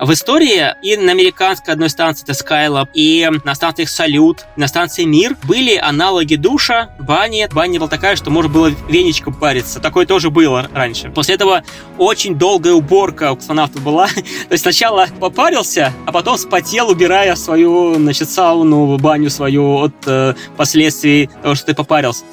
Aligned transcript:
В 0.00 0.12
истории 0.12 0.74
и 0.80 0.96
на 0.96 1.10
американской 1.10 1.74
одной 1.74 1.90
станции, 1.90 2.22
это 2.22 2.32
Skylab, 2.32 2.88
и 2.94 3.28
на 3.44 3.54
станциях 3.56 3.88
Салют, 3.88 4.44
на 4.54 4.68
станции 4.68 5.02
Мир 5.02 5.36
были 5.42 5.76
аналоги 5.76 6.36
душа, 6.36 6.90
бани. 7.00 7.48
Баня 7.52 7.80
была 7.80 7.88
такая, 7.88 8.14
что 8.14 8.30
можно 8.30 8.48
было 8.48 8.68
веничком 8.88 9.34
париться. 9.34 9.80
Такое 9.80 10.06
тоже 10.06 10.30
было 10.30 10.68
раньше. 10.72 11.10
После 11.10 11.34
этого 11.34 11.64
очень 11.96 12.36
долгая 12.36 12.74
уборка 12.74 13.32
у 13.32 13.36
космонавтов 13.36 13.82
была. 13.82 14.06
То 14.48 14.52
есть 14.52 14.62
сначала 14.62 15.08
попарился, 15.18 15.92
а 16.06 16.12
потом 16.12 16.38
спотел, 16.38 16.90
убирая 16.90 17.34
свою, 17.34 17.96
значит, 17.96 18.30
сауну, 18.30 18.98
баню 18.98 19.30
свою 19.30 19.78
от 19.78 19.94
э, 20.06 20.34
последствий 20.56 21.28
того, 21.42 21.56
что 21.56 21.66
ты 21.66 21.74
попарился. 21.74 22.24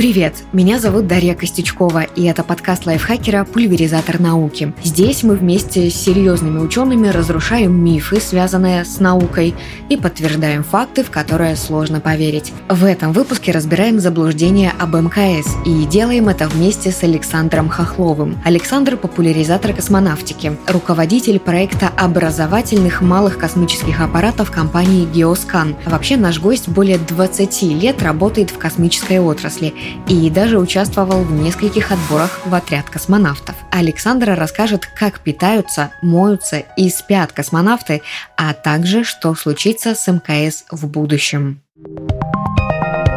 Привет, 0.00 0.44
меня 0.54 0.78
зовут 0.78 1.06
Дарья 1.06 1.34
Костючкова, 1.34 2.04
и 2.04 2.24
это 2.24 2.42
подкаст 2.42 2.86
лайфхакера 2.86 3.44
«Пульверизатор 3.44 4.18
науки». 4.18 4.72
Здесь 4.82 5.22
мы 5.22 5.34
вместе 5.34 5.90
с 5.90 5.94
серьезными 5.94 6.58
учеными 6.58 7.08
разрушаем 7.08 7.84
мифы, 7.84 8.18
связанные 8.18 8.86
с 8.86 8.98
наукой, 8.98 9.54
и 9.90 9.98
подтверждаем 9.98 10.64
факты, 10.64 11.04
в 11.04 11.10
которые 11.10 11.54
сложно 11.54 12.00
поверить. 12.00 12.50
В 12.70 12.86
этом 12.86 13.12
выпуске 13.12 13.52
разбираем 13.52 14.00
заблуждения 14.00 14.72
об 14.78 14.96
МКС, 14.96 15.54
и 15.66 15.84
делаем 15.84 16.30
это 16.30 16.48
вместе 16.48 16.92
с 16.92 17.02
Александром 17.02 17.68
Хохловым. 17.68 18.40
Александр– 18.42 18.96
популяризатор 18.96 19.74
космонавтики, 19.74 20.56
руководитель 20.66 21.38
проекта 21.38 21.88
образовательных 21.94 23.02
малых 23.02 23.36
космических 23.36 24.00
аппаратов 24.00 24.50
компании 24.50 25.04
«Геоскан». 25.04 25.76
Вообще 25.84 26.16
наш 26.16 26.40
гость 26.40 26.70
более 26.70 26.96
20 26.96 27.62
лет 27.82 28.02
работает 28.02 28.48
в 28.48 28.56
космической 28.56 29.18
отрасли– 29.18 29.74
и 30.08 30.30
даже 30.30 30.58
участвовал 30.58 31.22
в 31.22 31.32
нескольких 31.32 31.92
отборах 31.92 32.40
в 32.44 32.54
отряд 32.54 32.88
космонавтов. 32.90 33.54
Александра 33.70 34.34
расскажет, 34.34 34.86
как 34.86 35.20
питаются, 35.20 35.90
моются 36.02 36.58
и 36.76 36.90
спят 36.90 37.32
космонавты, 37.32 38.02
а 38.36 38.52
также, 38.54 39.04
что 39.04 39.34
случится 39.34 39.94
с 39.94 40.06
МКС 40.10 40.64
в 40.70 40.86
будущем. 40.86 41.60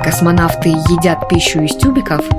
Космонавты 0.03 0.69
едят 0.69 1.30
пищу 1.30 1.61
из 1.61 1.75
тюбиков– 1.75 2.25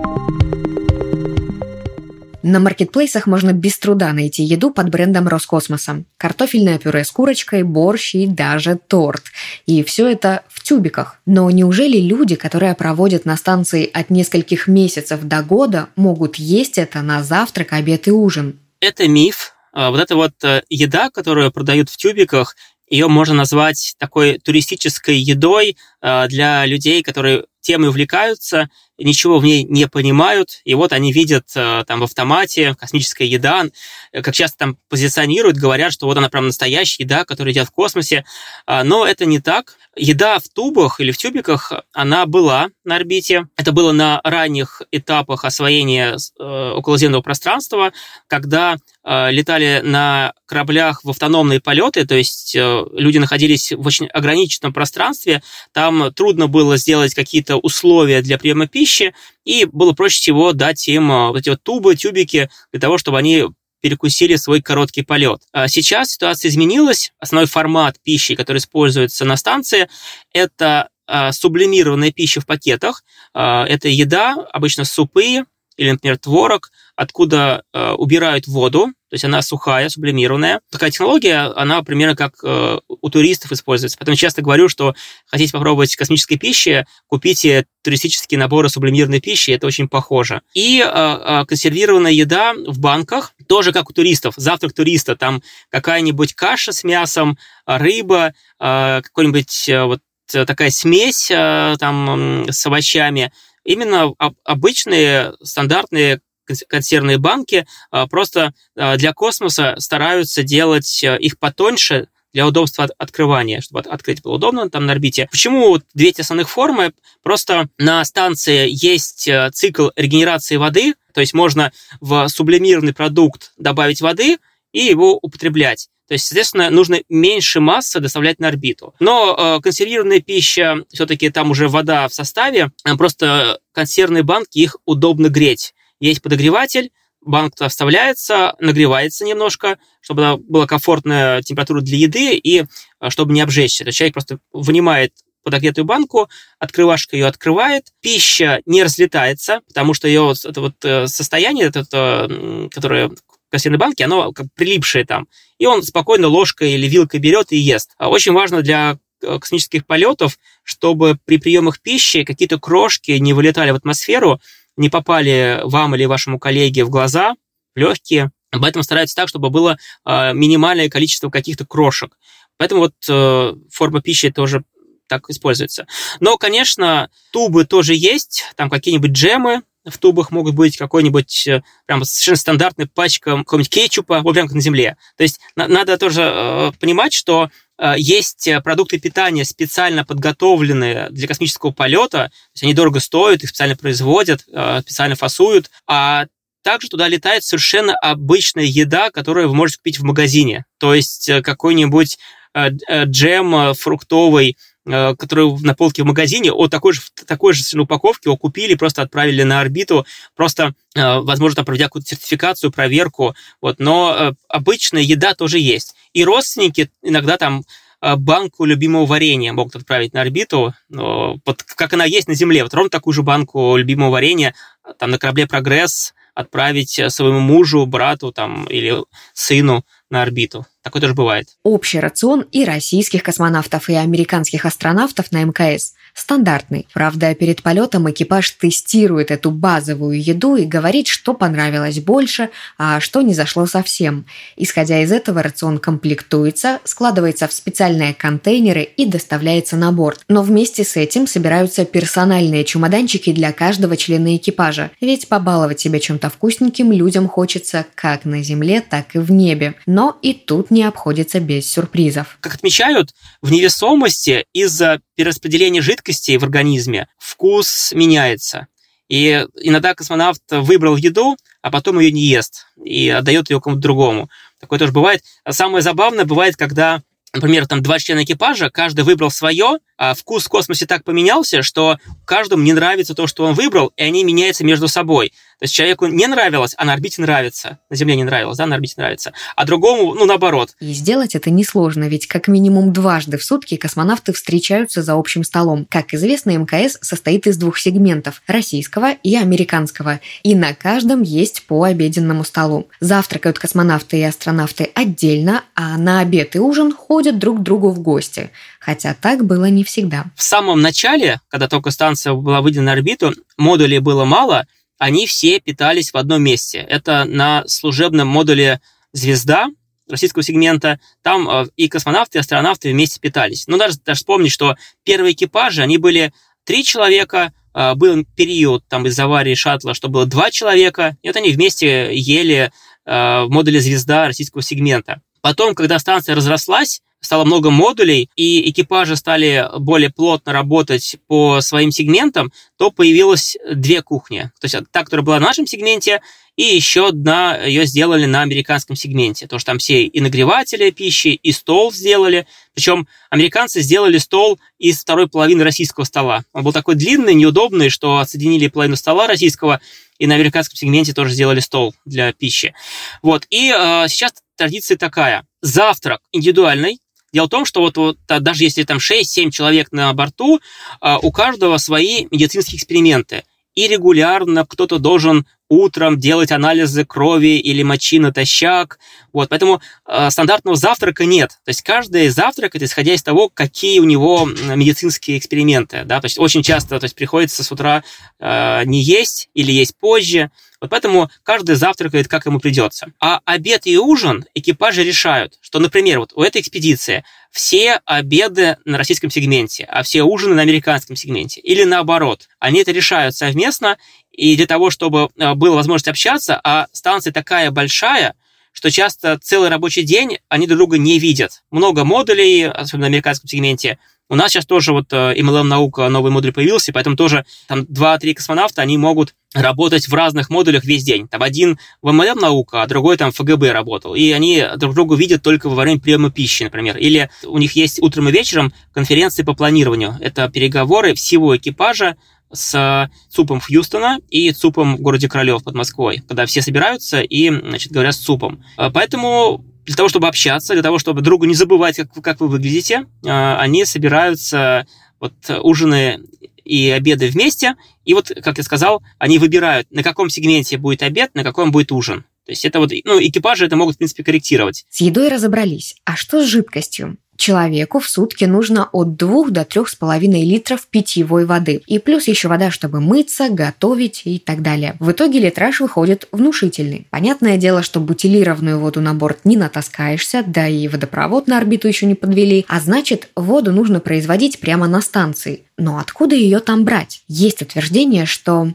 на 2.44 2.60
маркетплейсах 2.60 3.26
можно 3.26 3.54
без 3.54 3.78
труда 3.78 4.12
найти 4.12 4.42
еду 4.42 4.70
под 4.70 4.90
брендом 4.90 5.28
Роскосмоса. 5.28 6.04
Картофельное 6.18 6.78
пюре 6.78 7.02
с 7.02 7.10
курочкой, 7.10 7.62
борщ 7.62 8.14
и 8.14 8.26
даже 8.26 8.78
торт. 8.86 9.22
И 9.64 9.82
все 9.82 10.12
это 10.12 10.42
тюбиках. 10.64 11.18
Но 11.26 11.48
неужели 11.50 11.98
люди, 11.98 12.34
которые 12.34 12.74
проводят 12.74 13.24
на 13.24 13.36
станции 13.36 13.88
от 13.92 14.10
нескольких 14.10 14.66
месяцев 14.66 15.22
до 15.22 15.42
года, 15.42 15.88
могут 15.94 16.36
есть 16.36 16.78
это 16.78 17.02
на 17.02 17.22
завтрак, 17.22 17.72
обед 17.72 18.08
и 18.08 18.10
ужин? 18.10 18.58
Это 18.80 19.06
миф. 19.06 19.52
А, 19.72 19.90
вот 19.90 20.00
эта 20.00 20.16
вот 20.16 20.32
э, 20.42 20.62
еда, 20.68 21.10
которую 21.10 21.52
продают 21.52 21.88
в 21.90 21.96
тюбиках, 21.96 22.56
ее 22.88 23.08
можно 23.08 23.34
назвать 23.34 23.94
такой 23.98 24.38
туристической 24.38 25.16
едой 25.16 25.76
э, 26.02 26.28
для 26.28 26.66
людей, 26.66 27.02
которые 27.02 27.44
темой 27.60 27.90
увлекаются– 27.90 28.68
ничего 28.98 29.38
в 29.38 29.44
ней 29.44 29.64
не 29.64 29.88
понимают, 29.88 30.60
и 30.64 30.74
вот 30.74 30.92
они 30.92 31.12
видят 31.12 31.46
э, 31.56 31.84
там 31.86 32.00
в 32.00 32.04
автомате 32.04 32.74
космическая 32.78 33.26
еда, 33.26 33.64
э, 34.12 34.22
как 34.22 34.34
часто 34.34 34.58
там 34.58 34.78
позиционируют, 34.88 35.56
говорят, 35.56 35.92
что 35.92 36.06
вот 36.06 36.16
она 36.16 36.28
прям 36.28 36.46
настоящая 36.46 37.02
еда, 37.02 37.24
которая 37.24 37.52
едят 37.52 37.68
в 37.68 37.72
космосе, 37.72 38.24
а, 38.66 38.84
но 38.84 39.06
это 39.06 39.24
не 39.26 39.40
так. 39.40 39.76
Еда 39.96 40.38
в 40.38 40.48
тубах 40.48 41.00
или 41.00 41.12
в 41.12 41.16
тюбиках, 41.16 41.72
она 41.92 42.26
была 42.26 42.68
на 42.84 42.96
орбите. 42.96 43.46
Это 43.56 43.70
было 43.72 43.92
на 43.92 44.20
ранних 44.24 44.82
этапах 44.90 45.44
освоения 45.44 46.16
э, 46.16 46.72
околоземного 46.76 47.22
пространства, 47.22 47.92
когда 48.26 48.76
летали 49.06 49.82
на 49.84 50.32
кораблях 50.46 51.04
в 51.04 51.10
автономные 51.10 51.60
полеты, 51.60 52.06
то 52.06 52.14
есть 52.14 52.54
люди 52.54 53.18
находились 53.18 53.70
в 53.70 53.86
очень 53.86 54.06
ограниченном 54.06 54.72
пространстве, 54.72 55.42
там 55.72 56.10
трудно 56.14 56.46
было 56.46 56.78
сделать 56.78 57.14
какие-то 57.14 57.56
условия 57.56 58.22
для 58.22 58.38
приема 58.38 58.66
пищи, 58.66 58.83
пищи, 58.84 59.14
и 59.44 59.64
было 59.64 59.92
проще 59.92 60.20
всего 60.20 60.52
дать 60.52 60.86
им 60.88 61.10
а, 61.10 61.28
вот 61.28 61.38
эти 61.38 61.48
вот 61.48 61.62
тубы, 61.62 61.96
тюбики 61.96 62.50
для 62.70 62.80
того, 62.80 62.98
чтобы 62.98 63.18
они 63.18 63.44
перекусили 63.80 64.36
свой 64.36 64.60
короткий 64.60 65.02
полет. 65.02 65.40
А 65.52 65.68
сейчас 65.68 66.10
ситуация 66.12 66.50
изменилась. 66.50 67.12
Основной 67.18 67.48
формат 67.48 67.96
пищи, 68.02 68.34
который 68.34 68.58
используется 68.58 69.24
на 69.24 69.36
станции, 69.36 69.88
это 70.32 70.88
а, 71.06 71.32
сублимированная 71.32 72.12
пища 72.12 72.40
в 72.40 72.46
пакетах. 72.46 73.04
Это 73.32 73.88
еда, 73.88 74.34
обычно 74.52 74.84
супы 74.84 75.44
или, 75.76 75.90
например, 75.90 76.18
творог, 76.18 76.70
откуда 76.96 77.64
убирают 77.72 78.46
воду, 78.46 78.92
то 79.14 79.16
есть 79.16 79.24
она 79.26 79.42
сухая, 79.42 79.88
сублимированная. 79.88 80.60
Такая 80.72 80.90
технология, 80.90 81.52
она 81.54 81.84
примерно 81.84 82.16
как 82.16 82.34
э, 82.42 82.78
у 82.88 83.10
туристов 83.10 83.52
используется. 83.52 83.96
Поэтому 83.96 84.16
часто 84.16 84.42
говорю, 84.42 84.68
что 84.68 84.96
хотите 85.26 85.52
попробовать 85.52 85.94
космической 85.94 86.34
пищи, 86.34 86.84
купите 87.06 87.66
туристические 87.84 88.40
наборы 88.40 88.68
сублимированной 88.68 89.20
пищи, 89.20 89.52
это 89.52 89.68
очень 89.68 89.86
похоже. 89.86 90.42
И 90.52 90.80
э, 90.80 90.84
э, 90.84 91.44
консервированная 91.46 92.10
еда 92.10 92.54
в 92.54 92.80
банках, 92.80 93.34
тоже 93.46 93.72
как 93.72 93.88
у 93.88 93.92
туристов. 93.92 94.34
Завтрак 94.36 94.72
туриста, 94.72 95.14
там 95.14 95.44
какая-нибудь 95.68 96.34
каша 96.34 96.72
с 96.72 96.82
мясом, 96.82 97.38
рыба, 97.66 98.32
э, 98.58 99.00
какой-нибудь 99.00 99.68
э, 99.68 99.84
вот 99.84 100.00
такая 100.26 100.70
смесь 100.70 101.30
э, 101.30 101.76
там 101.78 102.46
с 102.50 102.66
овощами. 102.66 103.30
Именно 103.64 104.12
обычные 104.44 105.34
стандартные 105.42 106.20
консервные 106.68 107.18
банки 107.18 107.66
а, 107.90 108.06
просто 108.06 108.52
а, 108.76 108.96
для 108.96 109.14
космоса 109.14 109.76
стараются 109.78 110.42
делать 110.42 111.02
э, 111.02 111.16
их 111.18 111.38
потоньше, 111.38 112.08
для 112.34 112.48
удобства 112.48 112.88
открывания, 112.98 113.60
чтобы 113.60 113.80
открыть 113.80 114.20
было 114.20 114.34
удобно 114.34 114.68
там 114.68 114.86
на 114.86 114.92
орбите. 114.92 115.28
Почему 115.30 115.78
две 115.94 116.08
эти 116.08 116.20
основных 116.20 116.50
формы? 116.50 116.92
Просто 117.22 117.68
на 117.78 118.04
станции 118.04 118.66
есть 118.68 119.30
цикл 119.52 119.90
регенерации 119.94 120.56
воды, 120.56 120.94
то 121.14 121.20
есть 121.20 121.32
можно 121.32 121.72
в 122.00 122.26
сублимированный 122.26 122.92
продукт 122.92 123.52
добавить 123.56 124.00
воды 124.00 124.38
и 124.72 124.80
его 124.80 125.16
употреблять. 125.22 125.88
То 126.06 126.14
есть, 126.14 126.26
соответственно, 126.26 126.70
нужно 126.70 127.00
меньше 127.08 127.60
массы 127.60 128.00
доставлять 128.00 128.38
на 128.38 128.48
орбиту. 128.48 128.94
Но 129.00 129.36
э, 129.36 129.60
консервированная 129.62 130.20
пища, 130.20 130.84
все-таки 130.92 131.30
там 131.30 131.50
уже 131.50 131.68
вода 131.68 132.08
в 132.08 132.14
составе, 132.14 132.70
просто 132.98 133.58
консервные 133.72 134.22
банки, 134.22 134.58
их 134.58 134.76
удобно 134.84 135.28
греть 135.28 135.74
есть 136.00 136.22
подогреватель, 136.22 136.90
банк 137.20 137.54
туда 137.54 137.68
вставляется, 137.68 138.54
нагревается 138.60 139.24
немножко, 139.24 139.78
чтобы 140.00 140.36
была 140.36 140.66
комфортная 140.66 141.42
температура 141.42 141.80
для 141.80 141.96
еды 141.96 142.36
и 142.36 142.64
а, 142.98 143.10
чтобы 143.10 143.32
не 143.32 143.40
обжечься. 143.40 143.84
То 143.84 143.88
есть 143.88 143.98
человек 143.98 144.14
просто 144.14 144.38
вынимает 144.52 145.12
подогретую 145.42 145.84
банку, 145.84 146.28
открывашка 146.58 147.16
ее 147.16 147.26
открывает, 147.26 147.88
пища 148.00 148.60
не 148.64 148.82
разлетается, 148.82 149.60
потому 149.68 149.92
что 149.92 150.08
ее 150.08 150.22
вот, 150.22 150.44
это 150.44 150.60
вот 150.60 150.84
э, 150.84 151.06
состояние, 151.06 151.66
это, 151.66 151.80
это, 151.80 152.68
которое 152.70 153.10
консервной 153.54 153.78
банке, 153.78 154.04
оно 154.04 154.32
как 154.32 154.46
прилипшее 154.54 155.04
там. 155.04 155.28
И 155.58 155.66
он 155.66 155.84
спокойно 155.84 156.26
ложкой 156.26 156.72
или 156.72 156.88
вилкой 156.88 157.20
берет 157.20 157.52
и 157.52 157.56
ест. 157.56 157.92
А 157.98 158.08
очень 158.08 158.32
важно 158.32 158.62
для 158.62 158.98
э, 159.22 159.38
космических 159.38 159.86
полетов, 159.86 160.38
чтобы 160.64 161.16
при 161.24 161.38
приемах 161.38 161.80
пищи 161.80 162.24
какие-то 162.24 162.58
крошки 162.58 163.12
не 163.12 163.32
вылетали 163.32 163.70
в 163.70 163.76
атмосферу, 163.76 164.40
не 164.76 164.88
попали 164.88 165.60
вам 165.62 165.94
или 165.94 166.04
вашему 166.04 166.40
коллеге 166.40 166.84
в 166.84 166.90
глаза, 166.90 167.34
в 167.76 167.78
легкие. 167.78 168.32
Поэтому 168.50 168.82
стараются 168.82 169.14
так, 169.14 169.28
чтобы 169.28 169.50
было 169.50 169.78
э, 170.04 170.32
минимальное 170.32 170.88
количество 170.88 171.30
каких-то 171.30 171.64
крошек. 171.64 172.18
Поэтому 172.56 172.80
вот 172.80 172.94
э, 173.08 173.54
форма 173.70 174.02
пищи 174.02 174.32
тоже 174.32 174.64
так 175.06 175.30
используется. 175.30 175.86
Но, 176.18 176.38
конечно, 176.38 177.08
тубы 177.32 177.66
тоже 177.66 177.94
есть, 177.94 178.46
там 178.56 178.68
какие-нибудь 178.68 179.12
джемы, 179.12 179.62
в 179.84 179.98
тубах 179.98 180.30
могут 180.30 180.54
быть 180.54 180.76
какой-нибудь 180.76 181.46
э, 181.46 181.62
прям 181.86 182.04
совершенно 182.04 182.36
стандартная 182.36 182.88
пачка 182.92 183.36
какого-нибудь 183.38 183.70
кетчупа, 183.70 184.20
вот 184.20 184.34
прям 184.34 184.46
как 184.46 184.54
на 184.54 184.60
земле. 184.60 184.96
То 185.16 185.22
есть 185.22 185.40
на- 185.56 185.68
надо 185.68 185.98
тоже 185.98 186.22
э, 186.22 186.72
понимать, 186.80 187.12
что 187.12 187.50
э, 187.78 187.94
есть 187.96 188.48
продукты 188.62 188.98
питания 188.98 189.44
специально 189.44 190.04
подготовленные 190.04 191.08
для 191.10 191.28
космического 191.28 191.70
полета, 191.70 192.28
то 192.28 192.54
есть 192.54 192.62
они 192.62 192.74
дорого 192.74 193.00
стоят, 193.00 193.42
их 193.42 193.50
специально 193.50 193.76
производят, 193.76 194.44
э, 194.52 194.80
специально 194.82 195.16
фасуют, 195.16 195.70
а 195.86 196.26
также 196.62 196.88
туда 196.88 197.08
летает 197.08 197.44
совершенно 197.44 197.94
обычная 197.94 198.64
еда, 198.64 199.10
которую 199.10 199.48
вы 199.48 199.54
можете 199.54 199.78
купить 199.78 199.98
в 199.98 200.02
магазине. 200.02 200.64
То 200.78 200.94
есть 200.94 201.28
э, 201.28 201.42
какой-нибудь 201.42 202.18
э, 202.54 202.70
э, 202.88 203.04
джем 203.04 203.74
фруктовый, 203.74 204.56
Э, 204.86 205.14
который 205.16 205.50
на 205.62 205.74
полке 205.74 206.02
в 206.02 206.06
магазине, 206.06 206.52
о 206.52 206.68
такой 206.68 206.92
же, 206.92 207.00
такой 207.26 207.54
же 207.54 207.80
упаковке 207.80 208.28
его 208.28 208.36
купили, 208.36 208.74
просто 208.74 209.00
отправили 209.00 209.42
на 209.42 209.60
орбиту, 209.60 210.04
просто, 210.36 210.74
э, 210.94 211.20
возможно, 211.20 211.56
там 211.56 211.64
проведя 211.64 211.84
какую-то 211.84 212.08
сертификацию, 212.08 212.70
проверку, 212.70 213.34
вот, 213.62 213.78
но 213.78 214.14
э, 214.14 214.32
обычная 214.46 215.00
еда 215.00 215.32
тоже 215.32 215.58
есть. 215.58 215.94
И 216.12 216.22
родственники 216.22 216.90
иногда 217.02 217.38
там 217.38 217.64
банку 218.02 218.66
любимого 218.66 219.06
варенья 219.06 219.54
могут 219.54 219.76
отправить 219.76 220.12
на 220.12 220.20
орбиту, 220.20 220.74
вот 220.90 221.62
как 221.62 221.94
она 221.94 222.04
есть 222.04 222.28
на 222.28 222.34
Земле, 222.34 222.62
вот 222.62 222.74
ровно 222.74 222.90
такую 222.90 223.14
же 223.14 223.22
банку 223.22 223.76
любимого 223.76 224.10
варенья 224.10 224.54
там 224.98 225.10
на 225.10 225.18
корабле 225.18 225.46
«Прогресс» 225.46 226.12
отправить 226.34 227.00
своему 227.08 227.40
мужу, 227.40 227.86
брату 227.86 228.30
там, 228.30 228.66
или 228.66 229.02
сыну 229.32 229.86
на 230.14 230.22
орбиту. 230.22 230.64
Такое 230.82 231.02
тоже 231.02 231.14
бывает. 231.14 231.48
Общий 231.62 232.00
рацион 232.00 232.46
и 232.52 232.64
российских 232.64 233.22
космонавтов, 233.22 233.90
и 233.90 233.94
американских 233.94 234.64
астронавтов 234.64 235.30
на 235.32 235.44
МКС 235.44 235.94
стандартный. 236.14 236.86
Правда, 236.94 237.34
перед 237.34 237.62
полетом 237.62 238.10
экипаж 238.10 238.50
тестирует 238.52 239.30
эту 239.30 239.50
базовую 239.50 240.22
еду 240.22 240.56
и 240.56 240.64
говорит, 240.64 241.08
что 241.08 241.34
понравилось 241.34 242.00
больше, 242.00 242.50
а 242.78 243.00
что 243.00 243.20
не 243.20 243.34
зашло 243.34 243.66
совсем. 243.66 244.24
Исходя 244.56 245.02
из 245.02 245.12
этого, 245.12 245.42
рацион 245.42 245.78
комплектуется, 245.78 246.80
складывается 246.84 247.48
в 247.48 247.52
специальные 247.52 248.14
контейнеры 248.14 248.82
и 248.82 249.06
доставляется 249.06 249.76
на 249.76 249.92
борт. 249.92 250.22
Но 250.28 250.42
вместе 250.42 250.84
с 250.84 250.96
этим 250.96 251.26
собираются 251.26 251.84
персональные 251.84 252.64
чемоданчики 252.64 253.32
для 253.32 253.52
каждого 253.52 253.96
члена 253.96 254.36
экипажа. 254.36 254.90
Ведь 255.00 255.28
побаловать 255.28 255.80
себя 255.80 255.98
чем-то 255.98 256.30
вкусненьким 256.30 256.92
людям 256.92 257.28
хочется 257.28 257.86
как 257.94 258.24
на 258.24 258.42
Земле, 258.42 258.80
так 258.80 259.14
и 259.14 259.18
в 259.18 259.32
небе. 259.32 259.74
Но 259.86 260.16
и 260.22 260.32
тут 260.32 260.70
не 260.70 260.84
обходится 260.84 261.40
без 261.40 261.70
сюрпризов. 261.70 262.38
Как 262.40 262.54
отмечают, 262.54 263.10
в 263.42 263.50
невесомости 263.50 264.44
из-за 264.52 265.00
перераспределения 265.14 265.82
жидкости 265.82 266.36
в 266.36 266.42
организме 266.44 267.08
вкус 267.18 267.92
меняется. 267.92 268.68
И 269.08 269.46
иногда 269.60 269.94
космонавт 269.94 270.42
выбрал 270.50 270.96
еду, 270.96 271.36
а 271.62 271.70
потом 271.70 272.00
ее 272.00 272.10
не 272.10 272.22
ест 272.22 272.66
и 272.82 273.08
отдает 273.08 273.50
ее 273.50 273.60
кому-то 273.60 273.82
другому. 273.82 274.30
Такое 274.60 274.78
тоже 274.78 274.92
бывает. 274.92 275.22
А 275.44 275.52
самое 275.52 275.82
забавное 275.82 276.24
бывает, 276.24 276.56
когда 276.56 277.02
например, 277.34 277.66
там 277.66 277.82
два 277.82 277.98
члена 277.98 278.24
экипажа, 278.24 278.70
каждый 278.70 279.04
выбрал 279.04 279.30
свое, 279.30 279.78
вкус 280.16 280.44
в 280.44 280.48
космосе 280.48 280.86
так 280.86 281.04
поменялся, 281.04 281.62
что 281.62 281.98
каждому 282.24 282.62
не 282.62 282.72
нравится 282.72 283.14
то, 283.14 283.26
что 283.26 283.44
он 283.44 283.54
выбрал, 283.54 283.92
и 283.96 284.02
они 284.02 284.24
меняются 284.24 284.64
между 284.64 284.88
собой. 284.88 285.32
То 285.58 285.64
есть 285.64 285.74
человеку 285.74 286.06
не 286.06 286.26
нравилось, 286.26 286.74
а 286.76 286.84
на 286.84 286.92
орбите 286.92 287.22
нравится. 287.22 287.78
На 287.88 287.96
Земле 287.96 288.16
не 288.16 288.24
нравилось, 288.24 288.58
да, 288.58 288.66
на 288.66 288.74
орбите 288.74 288.94
нравится. 288.96 289.32
А 289.56 289.64
другому, 289.64 290.14
ну, 290.14 290.24
наоборот. 290.26 290.74
И 290.80 290.92
сделать 290.92 291.34
это 291.34 291.50
несложно, 291.50 292.04
ведь 292.08 292.26
как 292.26 292.48
минимум 292.48 292.92
дважды 292.92 293.38
в 293.38 293.44
сутки 293.44 293.76
космонавты 293.76 294.32
встречаются 294.32 295.02
за 295.02 295.14
общим 295.14 295.44
столом. 295.44 295.86
Как 295.88 296.12
известно, 296.12 296.56
МКС 296.56 296.98
состоит 297.00 297.46
из 297.46 297.56
двух 297.56 297.78
сегментов– 297.78 298.42
российского 298.46 299.12
и 299.12 299.36
американского. 299.36 300.20
И 300.42 300.54
на 300.54 300.74
каждом 300.74 301.22
есть 301.22 301.66
по 301.66 301.84
обеденному 301.84 302.44
столу. 302.44 302.88
Завтракают 303.00 303.58
космонавты 303.58 304.18
и 304.18 304.22
астронавты 304.22 304.90
отдельно, 304.94 305.62
а 305.74 305.96
на 305.96 306.20
обед 306.20 306.56
и 306.56 306.58
ужин 306.58 306.92
ходят 306.92 307.38
друг 307.38 307.60
к 307.60 307.62
другу 307.62 307.90
в 307.90 308.00
гости. 308.00 308.50
Хотя 308.80 309.14
так 309.14 309.44
было 309.44 309.66
не 309.66 309.83
всегда. 309.84 310.26
В 310.36 310.42
самом 310.42 310.80
начале, 310.80 311.40
когда 311.48 311.68
только 311.68 311.90
станция 311.90 312.34
была 312.34 312.60
выйдена 312.60 312.86
на 312.86 312.92
орбиту, 312.92 313.34
модулей 313.56 313.98
было 313.98 314.24
мало– 314.24 314.66
они 314.98 315.26
все 315.26 315.60
питались 315.60 316.12
в 316.12 316.16
одном 316.16 316.42
месте. 316.42 316.78
Это 316.78 317.24
на 317.24 317.64
служебном 317.66 318.28
модуле 318.28 318.80
«Звезда», 319.12 319.68
российского 320.08 320.42
сегмента, 320.42 321.00
там 321.22 321.48
э, 321.48 321.66
и 321.76 321.88
космонавты, 321.88 322.36
и 322.36 322.40
астронавты 322.40 322.92
вместе 322.92 323.20
питались. 323.20 323.66
Ну, 323.66 323.78
даже, 323.78 323.98
даже 324.04 324.18
вспомнить, 324.18 324.52
что 324.52 324.76
первые 325.02 325.32
экипажи, 325.32 325.82
они 325.82 325.96
были 325.96 326.32
три 326.64 326.84
человека, 326.84 327.52
э, 327.74 327.94
был 327.94 328.24
период 328.36 328.84
там 328.86 329.06
из 329.06 329.18
аварии 329.18 329.54
шаттла, 329.54 329.94
что 329.94 330.08
было 330.08 330.26
два 330.26 330.50
человека, 330.50 331.16
и 331.22 331.28
вот 331.28 331.36
они 331.36 331.50
вместе 331.50 332.14
ели 332.14 332.70
э, 333.06 333.44
в 333.44 333.48
модуле 333.48 333.80
«Звезда» 333.80 334.26
российского 334.26 334.62
сегмента. 334.62 335.22
Потом, 335.40 335.74
когда 335.74 335.98
станция 335.98 336.34
разрослась, 336.34 337.00
стало 337.24 337.44
много 337.44 337.70
модулей, 337.70 338.28
и 338.36 338.70
экипажи 338.70 339.16
стали 339.16 339.68
более 339.78 340.10
плотно 340.10 340.52
работать 340.52 341.16
по 341.26 341.60
своим 341.60 341.90
сегментам, 341.90 342.52
то 342.76 342.90
появилось 342.90 343.56
две 343.70 344.02
кухни. 344.02 344.50
То 344.60 344.64
есть 344.66 344.76
та, 344.90 345.04
которая 345.04 345.24
была 345.24 345.38
в 345.38 345.42
нашем 345.42 345.66
сегменте, 345.66 346.20
и 346.56 346.62
еще 346.62 347.08
одна 347.08 347.56
ее 347.56 347.84
сделали 347.84 348.26
на 348.26 348.42
американском 348.42 348.94
сегменте. 348.94 349.46
То, 349.46 349.58
что 349.58 349.72
там 349.72 349.78
все 349.78 350.04
и 350.04 350.20
нагреватели 350.20 350.90
пищи, 350.90 351.28
и 351.28 351.52
стол 351.52 351.92
сделали. 351.92 352.46
Причем 352.74 353.08
американцы 353.30 353.80
сделали 353.80 354.18
стол 354.18 354.60
из 354.78 355.00
второй 355.00 355.28
половины 355.28 355.64
российского 355.64 356.04
стола. 356.04 356.44
Он 356.52 356.62
был 356.62 356.72
такой 356.72 356.94
длинный, 356.94 357.34
неудобный, 357.34 357.90
что 357.90 358.18
отсоединили 358.18 358.68
половину 358.68 358.96
стола 358.96 359.26
российского, 359.26 359.80
и 360.18 360.26
на 360.28 360.36
американском 360.36 360.76
сегменте 360.76 361.12
тоже 361.12 361.32
сделали 361.32 361.60
стол 361.60 361.94
для 362.04 362.32
пищи. 362.32 362.72
Вот. 363.20 363.46
И 363.50 363.72
э, 363.76 364.06
сейчас 364.08 364.32
традиция 364.56 364.96
такая. 364.96 365.44
Завтрак 365.60 366.20
индивидуальный, 366.30 366.98
Дело 367.34 367.46
в 367.46 367.50
том, 367.50 367.64
что 367.64 367.80
вот, 367.80 367.96
вот 367.96 368.16
даже 368.28 368.62
если 368.62 368.84
там 368.84 368.98
6-7 368.98 369.50
человек 369.50 369.90
на 369.90 370.12
борту, 370.12 370.60
а, 371.00 371.18
у 371.18 371.32
каждого 371.32 371.78
свои 371.78 372.28
медицинские 372.30 372.76
эксперименты. 372.76 373.42
И 373.74 373.88
регулярно 373.88 374.64
кто-то 374.64 374.98
должен 374.98 375.44
утром 375.74 376.18
делать 376.18 376.52
анализы 376.52 377.04
крови 377.04 377.58
или 377.58 377.82
мочи 377.82 378.18
натощак. 378.18 378.98
Вот, 379.32 379.48
поэтому 379.48 379.80
э, 380.06 380.30
стандартного 380.30 380.76
завтрака 380.76 381.24
нет. 381.24 381.50
То 381.64 381.70
есть 381.70 381.82
каждый 381.82 382.28
завтрак 382.28 382.74
это 382.74 382.84
исходя 382.84 383.14
из 383.14 383.22
того, 383.22 383.48
какие 383.48 383.98
у 384.00 384.04
него 384.04 384.46
медицинские 384.46 385.38
эксперименты. 385.38 386.04
Да? 386.04 386.20
То 386.20 386.26
есть 386.26 386.38
очень 386.38 386.62
часто 386.62 386.98
то 386.98 387.04
есть, 387.04 387.16
приходится 387.16 387.64
с 387.64 387.72
утра 387.72 388.04
э, 388.38 388.84
не 388.84 389.02
есть 389.02 389.48
или 389.54 389.72
есть 389.72 389.96
позже. 389.98 390.50
Вот 390.80 390.90
поэтому 390.90 391.30
каждый 391.42 391.76
завтракает, 391.76 392.28
как 392.28 392.44
ему 392.44 392.60
придется. 392.60 393.06
А 393.18 393.40
обед 393.46 393.86
и 393.86 393.96
ужин 393.96 394.44
экипажи 394.54 395.02
решают, 395.02 395.58
что, 395.62 395.78
например, 395.78 396.18
вот 396.18 396.32
у 396.34 396.42
этой 396.42 396.60
экспедиции 396.60 397.24
все 397.50 398.00
обеды 398.04 398.76
на 398.84 398.98
российском 398.98 399.30
сегменте, 399.30 399.84
а 399.84 400.02
все 400.02 400.24
ужины 400.24 400.54
на 400.54 400.62
американском 400.62 401.16
сегменте. 401.16 401.60
Или 401.60 401.84
наоборот. 401.84 402.48
Они 402.58 402.80
это 402.80 402.90
решают 402.90 403.34
совместно, 403.34 403.96
и 404.36 404.56
для 404.56 404.66
того, 404.66 404.90
чтобы 404.90 405.30
э, 405.36 405.54
была 405.54 405.76
возможность 405.76 406.08
общаться, 406.08 406.60
а 406.62 406.86
станция 406.92 407.32
такая 407.32 407.70
большая, 407.70 408.34
что 408.72 408.90
часто 408.90 409.38
целый 409.40 409.68
рабочий 409.68 410.02
день 410.02 410.38
они 410.48 410.66
друг 410.66 410.78
друга 410.78 410.98
не 410.98 411.18
видят. 411.18 411.62
Много 411.70 412.04
модулей, 412.04 412.66
особенно 412.66 413.02
на 413.02 413.06
американском 413.08 413.48
сегменте. 413.48 413.98
У 414.28 414.36
нас 414.36 414.50
сейчас 414.50 414.66
тоже 414.66 414.92
вот 414.92 415.12
э, 415.12 415.34
наука, 415.42 416.08
новый 416.08 416.32
модуль 416.32 416.52
появился, 416.52 416.92
поэтому 416.92 417.14
тоже 417.14 417.44
там 417.68 417.82
2-3 417.82 418.34
космонавта, 418.34 418.82
они 418.82 418.96
могут 418.96 419.34
работать 419.52 420.08
в 420.08 420.14
разных 420.14 420.50
модулях 420.50 420.84
весь 420.84 421.04
день. 421.04 421.28
Там 421.28 421.42
один 421.42 421.78
в 422.02 422.08
MLM 422.08 422.40
наука, 422.40 422.82
а 422.82 422.86
другой 422.86 423.16
там 423.16 423.30
в 423.30 423.36
ФГБ 423.36 423.70
работал. 423.72 424.14
И 424.14 424.32
они 424.32 424.64
друг 424.76 424.94
друга 424.94 425.14
видят 425.14 425.42
только 425.42 425.68
во 425.68 425.80
время 425.80 426.00
приема 426.00 426.30
пищи, 426.30 426.64
например. 426.64 426.96
Или 426.96 427.30
у 427.44 427.58
них 427.58 427.76
есть 427.76 428.02
утром 428.02 428.28
и 428.28 428.32
вечером 428.32 428.72
конференции 428.92 429.42
по 429.42 429.54
планированию. 429.54 430.16
Это 430.20 430.48
переговоры 430.48 431.14
всего 431.14 431.56
экипажа 431.56 432.16
с 432.54 433.10
ЦУПом 433.28 433.60
Хьюстона 433.60 434.18
и 434.30 434.50
ЦУПом 434.52 434.96
в 434.96 435.00
городе 435.00 435.28
Королев 435.28 435.62
под 435.62 435.74
Москвой, 435.74 436.22
когда 436.26 436.46
все 436.46 436.62
собираются 436.62 437.20
и, 437.20 437.50
значит, 437.50 437.92
говорят 437.92 438.14
с 438.14 438.18
ЦУПом. 438.18 438.62
А, 438.76 438.90
поэтому 438.90 439.64
для 439.84 439.96
того, 439.96 440.08
чтобы 440.08 440.28
общаться, 440.28 440.72
для 440.72 440.82
того, 440.82 440.98
чтобы 440.98 441.20
другу 441.20 441.44
не 441.44 441.54
забывать, 441.54 441.96
как, 441.96 442.12
как 442.22 442.40
вы 442.40 442.48
выглядите, 442.48 443.06
а, 443.26 443.58
они 443.58 443.84
собираются 443.84 444.86
вот 445.20 445.34
ужины 445.62 446.20
и 446.64 446.88
обеды 446.90 447.28
вместе, 447.28 447.74
и 448.04 448.14
вот, 448.14 448.32
как 448.42 448.58
я 448.58 448.64
сказал, 448.64 449.02
они 449.18 449.38
выбирают, 449.38 449.90
на 449.90 450.02
каком 450.02 450.30
сегменте 450.30 450.78
будет 450.78 451.02
обед, 451.02 451.34
на 451.34 451.44
каком 451.44 451.70
будет 451.70 451.92
ужин. 451.92 452.24
То 452.46 452.52
есть 452.52 452.64
это 452.64 452.78
вот, 452.78 452.90
ну, 453.04 453.18
экипажи 453.20 453.64
это 453.64 453.76
могут, 453.76 453.94
в 453.94 453.98
принципе, 453.98 454.22
корректировать. 454.22 454.84
С 454.90 455.00
едой 455.00 455.28
разобрались. 455.28 455.94
А 456.04 456.16
что 456.16 456.44
с 456.44 456.46
жидкостью? 456.46 457.16
Человеку 457.44 458.00
в 458.00 458.08
сутки 458.08 458.46
нужно 458.46 458.88
от 458.90 459.16
2 459.16 459.50
до 459.50 459.60
3,5 459.64 460.18
литров 460.44 460.86
питьевой 460.86 461.44
воды. 461.44 461.82
И 461.86 461.98
плюс 461.98 462.26
еще 462.26 462.48
вода, 462.48 462.70
чтобы 462.70 463.02
мыться, 463.02 463.50
готовить 463.50 464.22
и 464.24 464.38
так 464.38 464.62
далее. 464.62 464.96
В 464.98 465.10
итоге 465.10 465.40
литраж 465.40 465.80
выходит 465.80 466.26
внушительный. 466.32 467.06
Понятное 467.10 467.58
дело, 467.58 467.82
что 467.82 468.00
бутилированную 468.00 468.78
воду 468.78 469.02
на 469.02 469.12
борт 469.12 469.40
не 469.44 469.58
натаскаешься, 469.58 470.42
да 470.46 470.66
и 470.66 470.88
водопровод 470.88 471.46
на 471.46 471.58
орбиту 471.58 471.86
еще 471.86 472.06
не 472.06 472.14
подвели, 472.14 472.64
а 472.66 472.80
значит, 472.80 473.28
воду 473.36 473.72
нужно 473.72 474.00
производить 474.00 474.58
прямо 474.58 474.88
на 474.88 475.02
станции. 475.02 475.64
Но 475.76 475.98
откуда 475.98 476.34
ее 476.34 476.60
там 476.60 476.86
брать? 476.86 477.24
Есть 477.28 477.60
утверждение, 477.60 478.24
что 478.24 478.72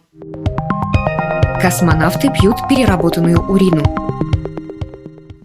космонавты 1.60 2.32
пьют 2.40 2.58
переработанную 2.70 3.40
урину. 3.50 4.29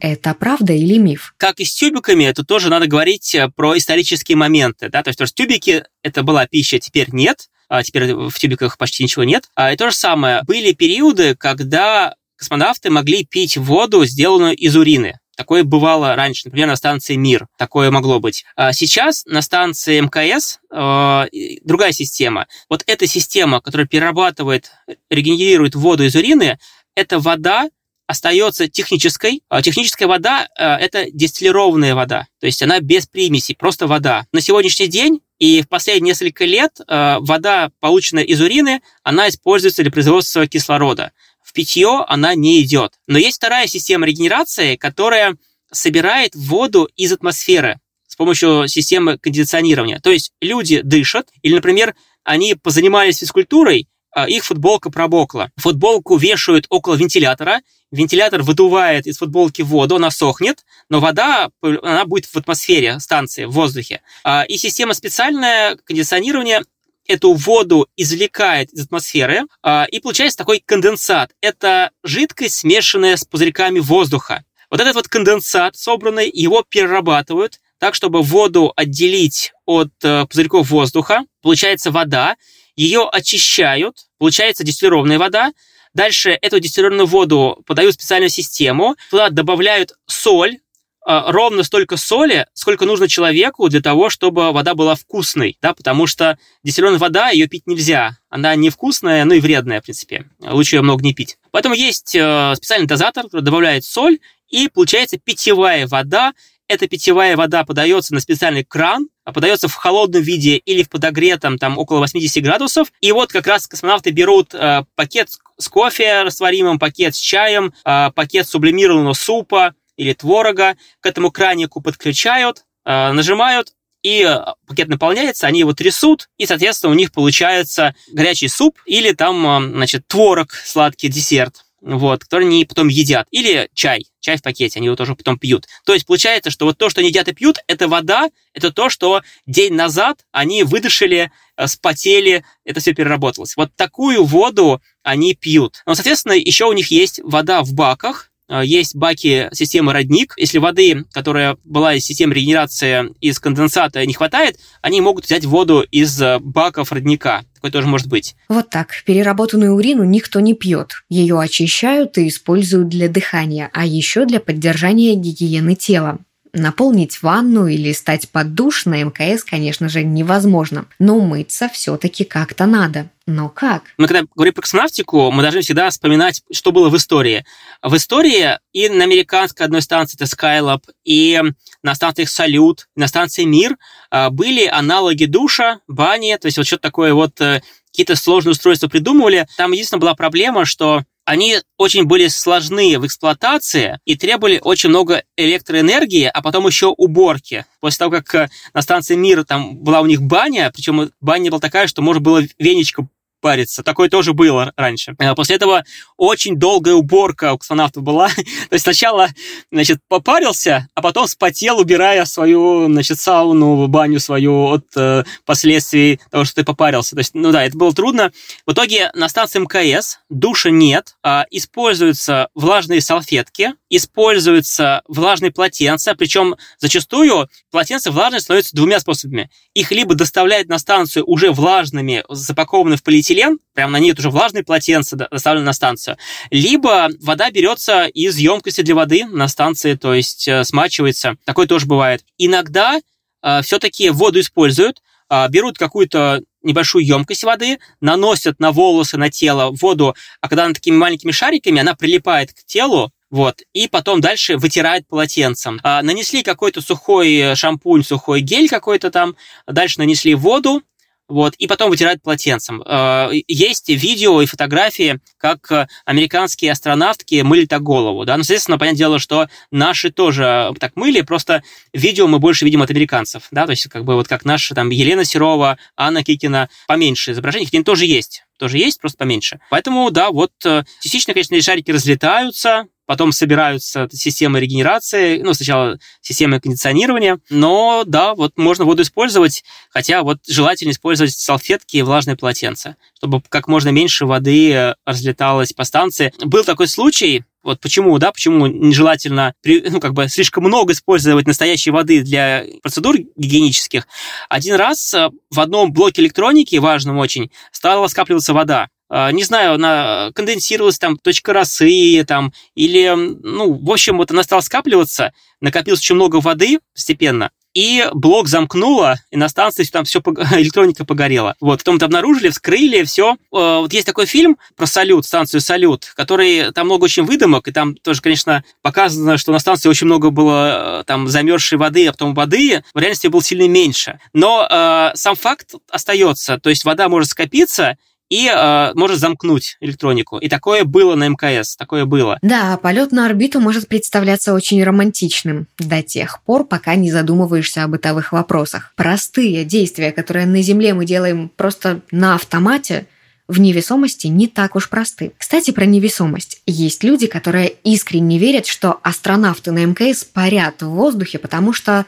Это 0.04 0.34
правда 0.34 0.74
или 0.74 0.98
миф? 0.98 1.32
Как 1.38 1.60
и 1.60 1.64
с 1.64 1.72
тюбиками, 1.72 2.24
это 2.24 2.44
тоже 2.44 2.68
надо 2.68 2.86
говорить 2.86 3.34
э, 3.34 3.48
про 3.48 3.74
исторические 3.78 4.36
моменты. 4.36 4.90
Да? 4.90 5.02
То 5.02 5.08
есть, 5.08 5.16
то 5.16 5.22
есть 5.22 5.34
тюбики– 5.34 5.82
это 6.02 6.22
была 6.22 6.46
пища, 6.46 6.78
теперь 6.78 7.08
нет. 7.10 7.48
А 7.70 7.82
теперь 7.82 8.12
в 8.12 8.38
тюбиках 8.38 8.76
почти 8.76 9.02
ничего 9.02 9.24
нет. 9.24 9.44
А, 9.54 9.72
и 9.72 9.76
то 9.78 9.88
же 9.88 9.96
самое. 9.96 10.42
Были 10.42 10.72
периоды, 10.72 11.34
когда 11.34 12.16
космонавты 12.36 12.90
могли 12.90 13.24
пить 13.24 13.56
воду, 13.56 14.04
сделанную 14.04 14.54
из 14.54 14.76
урины. 14.76 15.18
Такое 15.38 15.64
бывало 15.64 16.14
раньше, 16.14 16.42
например, 16.44 16.68
на 16.68 16.76
станции 16.76 17.14
МИР. 17.14 17.46
Такое 17.56 17.90
могло 17.90 18.20
быть. 18.20 18.44
А 18.56 18.74
сейчас 18.74 19.24
на 19.24 19.40
станции 19.40 20.00
МКС 20.00 20.58
э, 20.70 21.58
другая 21.64 21.92
система. 21.92 22.46
Вот 22.68 22.82
эта 22.86 23.06
система, 23.06 23.62
которая 23.62 23.86
перерабатывает, 23.86 24.70
регенерирует 25.08 25.74
воду 25.74 26.04
из 26.04 26.14
урины, 26.14 26.58
это 26.94 27.18
вода, 27.20 27.70
остается 28.06 28.68
технической. 28.68 29.42
А 29.48 29.62
техническая 29.62 30.08
вода 30.08 30.48
э,– 30.58 30.64
это 30.80 31.06
дистиллированная 31.10 31.94
вода, 31.94 32.26
то 32.40 32.46
есть 32.46 32.62
она 32.62 32.80
без 32.80 33.06
примесей, 33.06 33.56
просто 33.56 33.86
вода. 33.86 34.26
На 34.32 34.40
сегодняшний 34.40 34.88
день 34.88 35.20
и 35.38 35.62
в 35.62 35.68
последние 35.68 36.10
несколько 36.10 36.44
лет 36.44 36.72
э, 36.86 37.16
вода, 37.20 37.70
полученная 37.80 38.24
из 38.24 38.40
урины, 38.40 38.80
она 39.02 39.28
используется 39.28 39.82
для 39.82 39.90
производства 39.90 40.46
кислорода. 40.46 41.12
питье 41.54 42.04
она 42.08 42.34
не 42.34 42.60
идет. 42.62 42.94
Но 43.06 43.16
есть 43.16 43.38
вторая 43.38 43.66
система 43.66 44.06
регенерации, 44.06 44.76
которая 44.76 45.36
собирает 45.72 46.34
воду 46.34 46.88
из 46.96 47.12
атмосферы 47.12 47.78
с 48.06 48.16
помощью 48.16 48.68
системы 48.68 49.18
кондиционирования. 49.18 49.98
То 50.00 50.10
есть 50.10 50.32
люди 50.40 50.82
дышат, 50.82 51.28
или, 51.42 51.54
например, 51.54 51.94
они 52.22 52.54
позанимались 52.54 53.18
физкультурой, 53.18 53.88
а 54.12 54.28
их 54.28 54.44
футболка 54.44 54.90
промокла. 54.90 55.50
Футболку 55.56 56.16
вешают 56.16 56.66
около 56.68 56.94
вентилятора, 56.94 57.60
вентилятор 57.94 58.42
выдувает 58.42 59.06
из 59.06 59.18
футболки 59.18 59.62
воду, 59.62 59.96
она 59.96 60.10
сохнет, 60.10 60.64
но 60.88 61.00
вода, 61.00 61.50
она 61.62 62.04
будет 62.04 62.26
в 62.26 62.36
атмосфере 62.36 62.98
станции, 63.00 63.44
в 63.44 63.52
воздухе. 63.52 64.02
А, 64.24 64.44
и 64.44 64.56
система 64.56 64.94
специальная 64.94 65.76
кондиционирования 65.84 66.64
эту 67.06 67.34
воду 67.34 67.88
извлекает 67.96 68.72
из 68.72 68.84
атмосферы, 68.86 69.42
а, 69.62 69.86
и 69.90 70.00
получается 70.00 70.38
такой 70.38 70.62
конденсат. 70.64 71.30
Это 71.40 71.90
жидкость, 72.02 72.56
смешанная 72.56 73.16
с 73.16 73.24
пузырьками 73.24 73.78
воздуха. 73.78 74.44
Вот 74.70 74.80
этот 74.80 74.94
вот 74.96 75.08
конденсат 75.08 75.76
собранный, 75.76 76.30
его 76.32 76.64
перерабатывают 76.68 77.60
так, 77.78 77.94
чтобы 77.94 78.22
воду 78.22 78.72
отделить 78.76 79.52
от 79.66 79.90
э, 80.02 80.26
пузырьков 80.26 80.70
воздуха. 80.70 81.24
Получается 81.42 81.90
вода, 81.90 82.36
ее 82.76 83.08
очищают, 83.08 84.06
получается 84.18 84.64
дистиллированная 84.64 85.18
вода. 85.18 85.52
Дальше 85.94 86.36
эту 86.42 86.60
дистиллированную 86.60 87.06
воду 87.06 87.62
подают 87.66 87.92
в 87.92 87.94
специальную 87.94 88.30
систему, 88.30 88.96
туда 89.10 89.30
добавляют 89.30 89.94
соль, 90.06 90.58
а, 91.06 91.30
ровно 91.30 91.62
столько 91.64 91.98
соли, 91.98 92.46
сколько 92.54 92.86
нужно 92.86 93.08
человеку 93.08 93.68
для 93.68 93.82
того, 93.82 94.08
чтобы 94.08 94.52
вода 94.52 94.74
была 94.74 94.94
вкусной, 94.94 95.58
да, 95.60 95.74
потому 95.74 96.06
что 96.06 96.38
дистиллированная 96.62 96.98
вода, 96.98 97.28
ее 97.28 97.46
пить 97.46 97.66
нельзя. 97.66 98.18
Она 98.30 98.56
невкусная, 98.56 99.24
ну 99.26 99.34
и 99.34 99.40
вредная, 99.40 99.82
в 99.82 99.84
принципе. 99.84 100.26
Лучше 100.40 100.76
ее 100.76 100.82
много 100.82 101.04
не 101.04 101.12
пить. 101.12 101.36
Поэтому 101.50 101.74
есть 101.74 102.14
э, 102.14 102.54
специальный 102.56 102.86
дозатор, 102.86 103.24
который 103.24 103.42
добавляет 103.42 103.84
соль, 103.84 104.18
и 104.48 104.68
получается 104.68 105.18
питьевая 105.18 105.86
вода. 105.86 106.32
Эта 106.68 106.88
питьевая 106.88 107.36
вода 107.36 107.64
подается 107.64 108.14
на 108.14 108.20
специальный 108.20 108.64
кран, 108.64 109.08
а 109.24 109.32
подается 109.32 109.68
в 109.68 109.74
холодном 109.74 110.22
виде 110.22 110.56
или 110.56 110.82
в 110.82 110.88
подогретом, 110.88 111.58
там, 111.58 111.78
около 111.78 111.98
80 111.98 112.42
градусов. 112.42 112.92
И 113.00 113.12
вот 113.12 113.32
как 113.32 113.46
раз 113.46 113.66
космонавты 113.66 114.10
берут 114.10 114.54
э, 114.54 114.84
пакет 114.94 115.28
с 115.58 115.68
кофе 115.68 116.22
растворимым, 116.22 116.78
пакет 116.78 117.14
с 117.14 117.18
чаем, 117.18 117.74
э, 117.84 118.10
пакет 118.14 118.48
сублимированного 118.48 119.12
супа, 119.12 119.74
или 119.96 120.12
творога 120.12 120.76
к 121.00 121.06
этому 121.06 121.30
кранику 121.30 121.80
подключают, 121.80 122.64
э, 122.84 123.12
нажимают, 123.12 123.72
и 124.02 124.22
э, 124.22 124.38
пакет 124.66 124.88
наполняется, 124.88 125.46
они 125.46 125.60
его 125.60 125.72
трясут, 125.72 126.28
и, 126.36 126.46
соответственно, 126.46 126.92
у 126.92 126.96
них 126.96 127.12
получается 127.12 127.94
горячий 128.12 128.48
суп 128.48 128.78
или 128.86 129.12
там, 129.12 129.46
э, 129.46 129.76
значит, 129.76 130.06
творог, 130.06 130.52
сладкий 130.52 131.08
десерт, 131.08 131.63
вот, 131.84 132.22
который 132.24 132.46
они 132.46 132.64
потом 132.64 132.88
едят. 132.88 133.26
Или 133.30 133.68
чай, 133.74 134.06
чай 134.20 134.38
в 134.38 134.42
пакете, 134.42 134.78
они 134.78 134.86
его 134.86 134.96
тоже 134.96 135.14
потом 135.14 135.38
пьют. 135.38 135.66
То 135.84 135.92
есть 135.92 136.06
получается, 136.06 136.50
что 136.50 136.64
вот 136.64 136.78
то, 136.78 136.88
что 136.88 137.00
они 137.00 137.10
едят 137.10 137.28
и 137.28 137.34
пьют, 137.34 137.58
это 137.66 137.88
вода, 137.88 138.30
это 138.54 138.72
то, 138.72 138.88
что 138.88 139.22
день 139.46 139.74
назад 139.74 140.24
они 140.32 140.62
выдышали, 140.62 141.30
спотели, 141.66 142.44
это 142.64 142.80
все 142.80 142.94
переработалось. 142.94 143.56
Вот 143.56 143.74
такую 143.76 144.24
воду 144.24 144.80
они 145.02 145.34
пьют. 145.34 145.82
Но, 145.86 145.94
соответственно, 145.94 146.32
еще 146.32 146.64
у 146.64 146.72
них 146.72 146.90
есть 146.90 147.20
вода 147.22 147.62
в 147.62 147.74
баках, 147.74 148.30
есть 148.48 148.94
баки 148.94 149.48
системы 149.52 149.92
родник. 149.92 150.34
Если 150.36 150.58
воды, 150.58 151.04
которая 151.12 151.56
была 151.64 151.94
из 151.94 152.04
системы 152.04 152.34
регенерации 152.34 153.14
из 153.20 153.38
конденсата, 153.38 154.04
не 154.04 154.12
хватает, 154.12 154.58
они 154.82 155.00
могут 155.00 155.24
взять 155.24 155.44
воду 155.44 155.82
из 155.90 156.20
э, 156.20 156.38
баков 156.40 156.92
родника. 156.92 157.44
Такое 157.54 157.70
тоже 157.70 157.86
может 157.86 158.08
быть. 158.08 158.36
Вот 158.48 158.70
так. 158.70 158.90
Переработанную 159.06 159.74
урину 159.74 160.04
никто 160.04 160.40
не 160.40 160.54
пьет. 160.54 161.04
Ее 161.08 161.40
очищают 161.40 162.18
и 162.18 162.28
используют 162.28 162.88
для 162.88 163.08
дыхания, 163.08 163.70
а 163.72 163.86
еще 163.86 164.26
для 164.26 164.40
поддержания 164.40 165.14
гигиены 165.14 165.74
тела. 165.74 166.18
Наполнить 166.56 167.20
ванну 167.20 167.66
или 167.66 167.92
стать 167.92 168.28
под 168.28 168.54
душ 168.54 168.86
на 168.86 169.02
МКС, 169.02 169.42
конечно 169.42 169.88
же, 169.88 170.04
невозможно. 170.04 170.86
Но 171.00 171.18
мыться 171.18 171.68
все-таки 171.68 172.22
как-то 172.22 172.66
надо. 172.66 173.10
Но 173.26 173.48
как? 173.48 173.82
Мы 173.98 174.06
когда 174.06 174.22
говорим 174.34 174.54
про 174.54 174.62
космонавтику, 174.62 175.32
мы 175.32 175.42
должны 175.42 175.62
всегда 175.62 175.90
вспоминать, 175.90 176.42
что 176.52 176.70
было 176.70 176.90
в 176.90 176.96
истории. 176.96 177.44
В 177.82 177.96
истории 177.96 178.58
и 178.72 178.88
на 178.88 179.02
американской 179.02 179.66
одной 179.66 179.82
станции, 179.82 180.16
это 180.16 180.24
Skylab, 180.24 180.82
и 181.04 181.42
на 181.82 181.94
станциях 181.94 182.28
Салют, 182.28 182.86
на 182.94 183.08
станции 183.08 183.44
Мир 183.44 183.76
а, 184.10 184.30
были 184.30 184.66
аналоги 184.66 185.24
душа, 185.24 185.80
бани, 185.88 186.36
то 186.40 186.46
есть 186.46 186.58
вот 186.58 186.66
что-то 186.66 186.82
такое 186.82 187.14
вот 187.14 187.40
э, 187.40 187.62
какие-то 187.86 188.14
сложные 188.14 188.52
устройства 188.52 188.88
придумывали. 188.88 189.46
Там 189.56 189.72
единственная 189.72 190.00
была 190.00 190.14
проблема, 190.14 190.64
что 190.64 191.02
они 191.24 191.56
очень 191.78 192.04
были 192.04 192.28
сложны 192.28 192.98
в 192.98 193.06
эксплуатации 193.06 193.98
и 194.04 194.16
требовали 194.16 194.60
очень 194.62 194.90
много 194.90 195.24
электроэнергии, 195.36 196.30
а 196.32 196.42
потом 196.42 196.66
еще 196.66 196.88
уборки. 196.88 197.64
После 197.80 197.98
того, 197.98 198.10
как 198.10 198.34
э, 198.34 198.48
на 198.72 198.82
станции 198.82 199.14
Мир 199.14 199.44
там 199.44 199.76
была 199.76 200.00
у 200.00 200.06
них 200.06 200.22
баня, 200.22 200.70
причем 200.72 201.10
баня 201.20 201.50
была 201.50 201.60
такая, 201.60 201.86
что 201.86 202.02
можно 202.02 202.20
было 202.20 202.42
веничком 202.58 203.08
париться. 203.44 203.82
Такое 203.82 204.08
тоже 204.08 204.32
было 204.32 204.72
раньше. 204.74 205.14
Э, 205.18 205.34
после 205.34 205.56
этого 205.56 205.84
очень 206.16 206.56
долгая 206.56 206.94
уборка 206.94 207.52
у 207.52 207.58
космонавтов 207.58 208.02
была. 208.02 208.28
То 208.70 208.72
есть 208.72 208.84
сначала, 208.84 209.28
значит, 209.70 209.98
попарился, 210.08 210.88
а 210.94 211.02
потом 211.02 211.28
спотел, 211.28 211.78
убирая 211.78 212.24
свою, 212.24 212.86
значит, 212.86 213.20
сауну, 213.20 213.86
баню 213.86 214.18
свою 214.18 214.68
от 214.68 214.86
э, 214.96 215.24
последствий 215.44 216.20
того, 216.30 216.46
что 216.46 216.54
ты 216.54 216.64
попарился. 216.64 217.16
То 217.16 217.18
есть, 217.18 217.34
ну 217.34 217.52
да, 217.52 217.64
это 217.64 217.76
было 217.76 217.92
трудно. 217.92 218.32
В 218.66 218.72
итоге 218.72 219.10
на 219.12 219.28
станции 219.28 219.58
МКС 219.58 220.20
душа 220.30 220.70
нет, 220.70 221.16
а 221.22 221.44
используются 221.50 222.48
влажные 222.54 223.02
салфетки, 223.02 223.74
используются 223.90 225.02
влажные 225.06 225.52
полотенца, 225.52 226.14
причем 226.14 226.56
зачастую 226.78 227.50
полотенца 227.70 228.10
влажные 228.10 228.40
становятся 228.40 228.74
двумя 228.74 229.00
способами. 229.00 229.50
Их 229.74 229.90
либо 229.90 230.14
доставляют 230.14 230.68
на 230.68 230.78
станцию 230.78 231.26
уже 231.26 231.52
влажными, 231.52 232.24
запакованные 232.30 232.96
в 232.96 233.02
полиэтилен, 233.02 233.33
прямо 233.74 233.92
на 233.92 233.98
них 233.98 234.14
уже 234.18 234.30
влажные 234.30 234.64
полотенца 234.64 235.16
доставлены 235.16 235.66
на 235.66 235.72
станцию, 235.72 236.16
либо 236.50 237.08
вода 237.20 237.50
берется 237.50 238.06
из 238.06 238.36
емкости 238.36 238.82
для 238.82 238.94
воды 238.94 239.24
на 239.26 239.48
станции, 239.48 239.94
то 239.94 240.14
есть 240.14 240.48
э, 240.48 240.64
смачивается. 240.64 241.36
Такое 241.44 241.66
тоже 241.66 241.86
бывает. 241.86 242.24
Иногда 242.38 243.00
э, 243.42 243.62
все-таки 243.62 244.10
воду 244.10 244.40
используют, 244.40 245.02
э, 245.30 245.48
берут 245.48 245.78
какую-то 245.78 246.42
небольшую 246.62 247.04
емкость 247.04 247.44
воды, 247.44 247.78
наносят 248.00 248.58
на 248.58 248.72
волосы, 248.72 249.16
на 249.16 249.30
тело 249.30 249.70
воду, 249.70 250.16
а 250.40 250.48
когда 250.48 250.64
она 250.64 250.74
такими 250.74 250.96
маленькими 250.96 251.30
шариками, 251.30 251.80
она 251.80 251.94
прилипает 251.94 252.52
к 252.52 252.64
телу, 252.64 253.12
вот, 253.30 253.62
и 253.72 253.88
потом 253.88 254.20
дальше 254.20 254.56
вытирает 254.56 255.08
полотенцем. 255.08 255.80
А, 255.82 256.02
нанесли 256.02 256.42
какой-то 256.42 256.80
сухой 256.80 257.34
э, 257.34 257.54
шампунь, 257.54 258.04
сухой 258.04 258.40
гель 258.40 258.68
какой-то 258.68 259.10
там, 259.10 259.36
дальше 259.66 259.98
нанесли 259.98 260.34
воду, 260.34 260.82
вот, 261.28 261.54
и 261.56 261.66
потом 261.66 261.90
вытирают 261.90 262.22
полотенцем. 262.22 262.82
А, 262.84 263.30
есть 263.48 263.88
видео 263.88 264.42
и 264.42 264.46
фотографии, 264.46 265.20
как 265.38 265.70
э, 265.72 265.86
американские 266.04 266.72
астронавтки 266.72 267.40
мыли 267.42 267.64
так 267.66 267.82
голову, 267.82 268.24
да, 268.24 268.36
ну, 268.36 268.42
соответственно, 268.42 268.78
понятное 268.78 268.98
дело, 268.98 269.18
что 269.18 269.48
наши 269.70 270.10
тоже 270.10 270.72
так 270.78 270.96
мыли, 270.96 271.22
просто 271.22 271.62
видео 271.92 272.26
мы 272.26 272.38
больше 272.38 272.64
видим 272.64 272.82
от 272.82 272.90
американцев, 272.90 273.44
да, 273.50 273.66
то 273.66 273.70
есть 273.70 273.88
как 273.88 274.04
бы 274.04 274.14
вот 274.14 274.28
как 274.28 274.44
наши 274.44 274.74
там 274.74 274.90
Елена 274.90 275.24
Серова, 275.24 275.78
Анна 275.96 276.22
Кикина, 276.22 276.68
поменьше 276.86 277.32
изображений, 277.32 277.66
хотя 277.66 277.78
они 277.78 277.84
тоже 277.84 278.06
есть, 278.06 278.44
тоже 278.58 278.78
есть, 278.78 279.00
просто 279.00 279.18
поменьше. 279.18 279.60
Поэтому, 279.70 280.10
да, 280.10 280.30
вот 280.30 280.52
э, 280.64 280.84
частично, 281.00 281.32
конечно, 281.32 281.60
шарики 281.62 281.90
разлетаются, 281.90 282.86
потом 283.06 283.32
собираются 283.32 284.08
системы 284.12 284.60
регенерации, 284.60 285.40
ну, 285.42 285.54
сначала 285.54 285.98
системы 286.20 286.60
кондиционирования, 286.60 287.38
но, 287.50 288.04
да, 288.06 288.34
вот 288.34 288.56
можно 288.56 288.84
воду 288.84 289.02
использовать, 289.02 289.64
хотя 289.90 290.22
вот 290.22 290.38
желательно 290.46 290.90
использовать 290.90 291.34
салфетки 291.34 291.96
и 291.96 292.02
влажные 292.02 292.36
полотенца, 292.36 292.96
чтобы 293.16 293.42
как 293.48 293.68
можно 293.68 293.90
меньше 293.90 294.26
воды 294.26 294.94
разлеталось 295.04 295.72
по 295.72 295.84
станции. 295.84 296.32
Был 296.44 296.64
такой 296.64 296.88
случай, 296.88 297.44
вот 297.64 297.80
почему, 297.80 298.18
да, 298.18 298.30
почему 298.30 298.66
нежелательно, 298.66 299.54
ну, 299.64 299.98
как 299.98 300.12
бы 300.12 300.28
слишком 300.28 300.64
много 300.64 300.92
использовать 300.92 301.46
настоящей 301.46 301.90
воды 301.90 302.22
для 302.22 302.64
процедур 302.82 303.16
гигиенических. 303.36 304.06
Один 304.50 304.74
раз 304.74 305.14
э, 305.14 305.30
в 305.50 305.60
одном 305.60 305.92
блоке 305.92 306.20
электроники, 306.20 306.76
важном 306.76 307.16
очень, 307.16 307.50
стала 307.72 308.06
скапливаться 308.08 308.52
вода. 308.52 308.88
А, 309.16 309.30
не 309.30 309.44
знаю, 309.44 309.74
она 309.74 310.32
конденсировалась 310.34 310.98
там 310.98 311.16
точка 311.16 311.52
росы 311.52 312.24
там, 312.26 312.52
или, 312.74 313.14
ну, 313.14 313.74
в 313.74 313.92
общем, 313.92 314.16
вот 314.16 314.32
она 314.32 314.42
стала 314.42 314.60
скапливаться, 314.60 315.32
накопилось 315.60 316.00
очень 316.00 316.16
много 316.16 316.40
воды 316.40 316.80
постепенно, 316.92 317.52
и 317.74 318.08
блок 318.12 318.48
замкнуло, 318.48 319.20
и 319.30 319.36
на 319.36 319.48
станции 319.48 319.84
там 319.84 320.04
все 320.04 320.18
электроника 320.24 321.04
погорела. 321.04 321.54
Вот, 321.60 321.78
потом 321.78 321.94
это 321.94 322.06
обнаружили, 322.06 322.48
вскрыли, 322.48 323.04
все. 323.04 323.36
Вот 323.52 323.92
есть 323.92 324.04
такой 324.04 324.26
фильм 324.26 324.56
про 324.74 324.86
салют, 324.86 325.24
станцию 325.26 325.60
салют, 325.60 326.10
который 326.16 326.72
там 326.72 326.86
много 326.86 327.04
очень 327.04 327.22
выдумок, 327.22 327.68
и 327.68 327.72
там 327.72 327.94
тоже, 327.94 328.20
конечно, 328.20 328.64
показано, 328.82 329.38
что 329.38 329.52
на 329.52 329.60
станции 329.60 329.88
очень 329.88 330.08
много 330.08 330.30
было 330.30 331.02
э, 331.02 331.04
там 331.04 331.28
замерзшей 331.28 331.78
воды, 331.78 332.08
а 332.08 332.12
потом 332.12 332.34
воды 332.34 332.82
в 332.92 332.98
реальности 332.98 333.28
было 333.28 333.44
сильно 333.44 333.68
меньше. 333.68 334.18
Но 334.32 334.66
э, 334.68 335.12
сам 335.14 335.36
факт 335.36 335.74
остается, 335.88 336.58
то 336.58 336.68
есть 336.68 336.84
вода 336.84 337.08
может 337.08 337.30
скопиться, 337.30 337.96
и 338.28 338.48
э, 338.48 338.92
может 338.94 339.18
замкнуть 339.18 339.76
электронику. 339.80 340.38
И 340.38 340.48
такое 340.48 340.84
было 340.84 341.14
на 341.14 341.28
МКС, 341.28 341.76
такое 341.76 342.04
было. 342.04 342.38
Да, 342.42 342.76
полет 342.78 343.12
на 343.12 343.26
орбиту 343.26 343.60
может 343.60 343.88
представляться 343.88 344.54
очень 344.54 344.82
романтичным 344.82 345.66
до 345.78 346.02
тех 346.02 346.42
пор, 346.42 346.64
пока 346.64 346.94
не 346.94 347.10
задумываешься 347.10 347.84
о 347.84 347.88
бытовых 347.88 348.32
вопросах. 348.32 348.92
Простые 348.96 349.64
действия, 349.64 350.12
которые 350.12 350.46
на 350.46 350.62
Земле 350.62 350.94
мы 350.94 351.04
делаем 351.04 351.50
просто 351.54 352.00
на 352.10 352.34
автомате, 352.34 353.06
в 353.46 353.60
невесомости 353.60 354.26
не 354.26 354.46
так 354.46 354.74
уж 354.74 354.88
просты. 354.88 355.32
Кстати, 355.36 355.70
про 355.70 355.84
невесомость. 355.84 356.62
Есть 356.66 357.04
люди, 357.04 357.26
которые 357.26 357.74
искренне 357.84 358.38
верят, 358.38 358.66
что 358.66 358.98
астронавты 359.02 359.70
на 359.70 359.84
МКС 359.84 360.24
парят 360.24 360.80
в 360.80 360.88
воздухе, 360.88 361.38
потому 361.38 361.74
что 361.74 362.06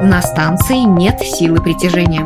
на 0.00 0.22
станции 0.22 0.86
нет 0.86 1.20
силы 1.20 1.60
притяжения. 1.60 2.24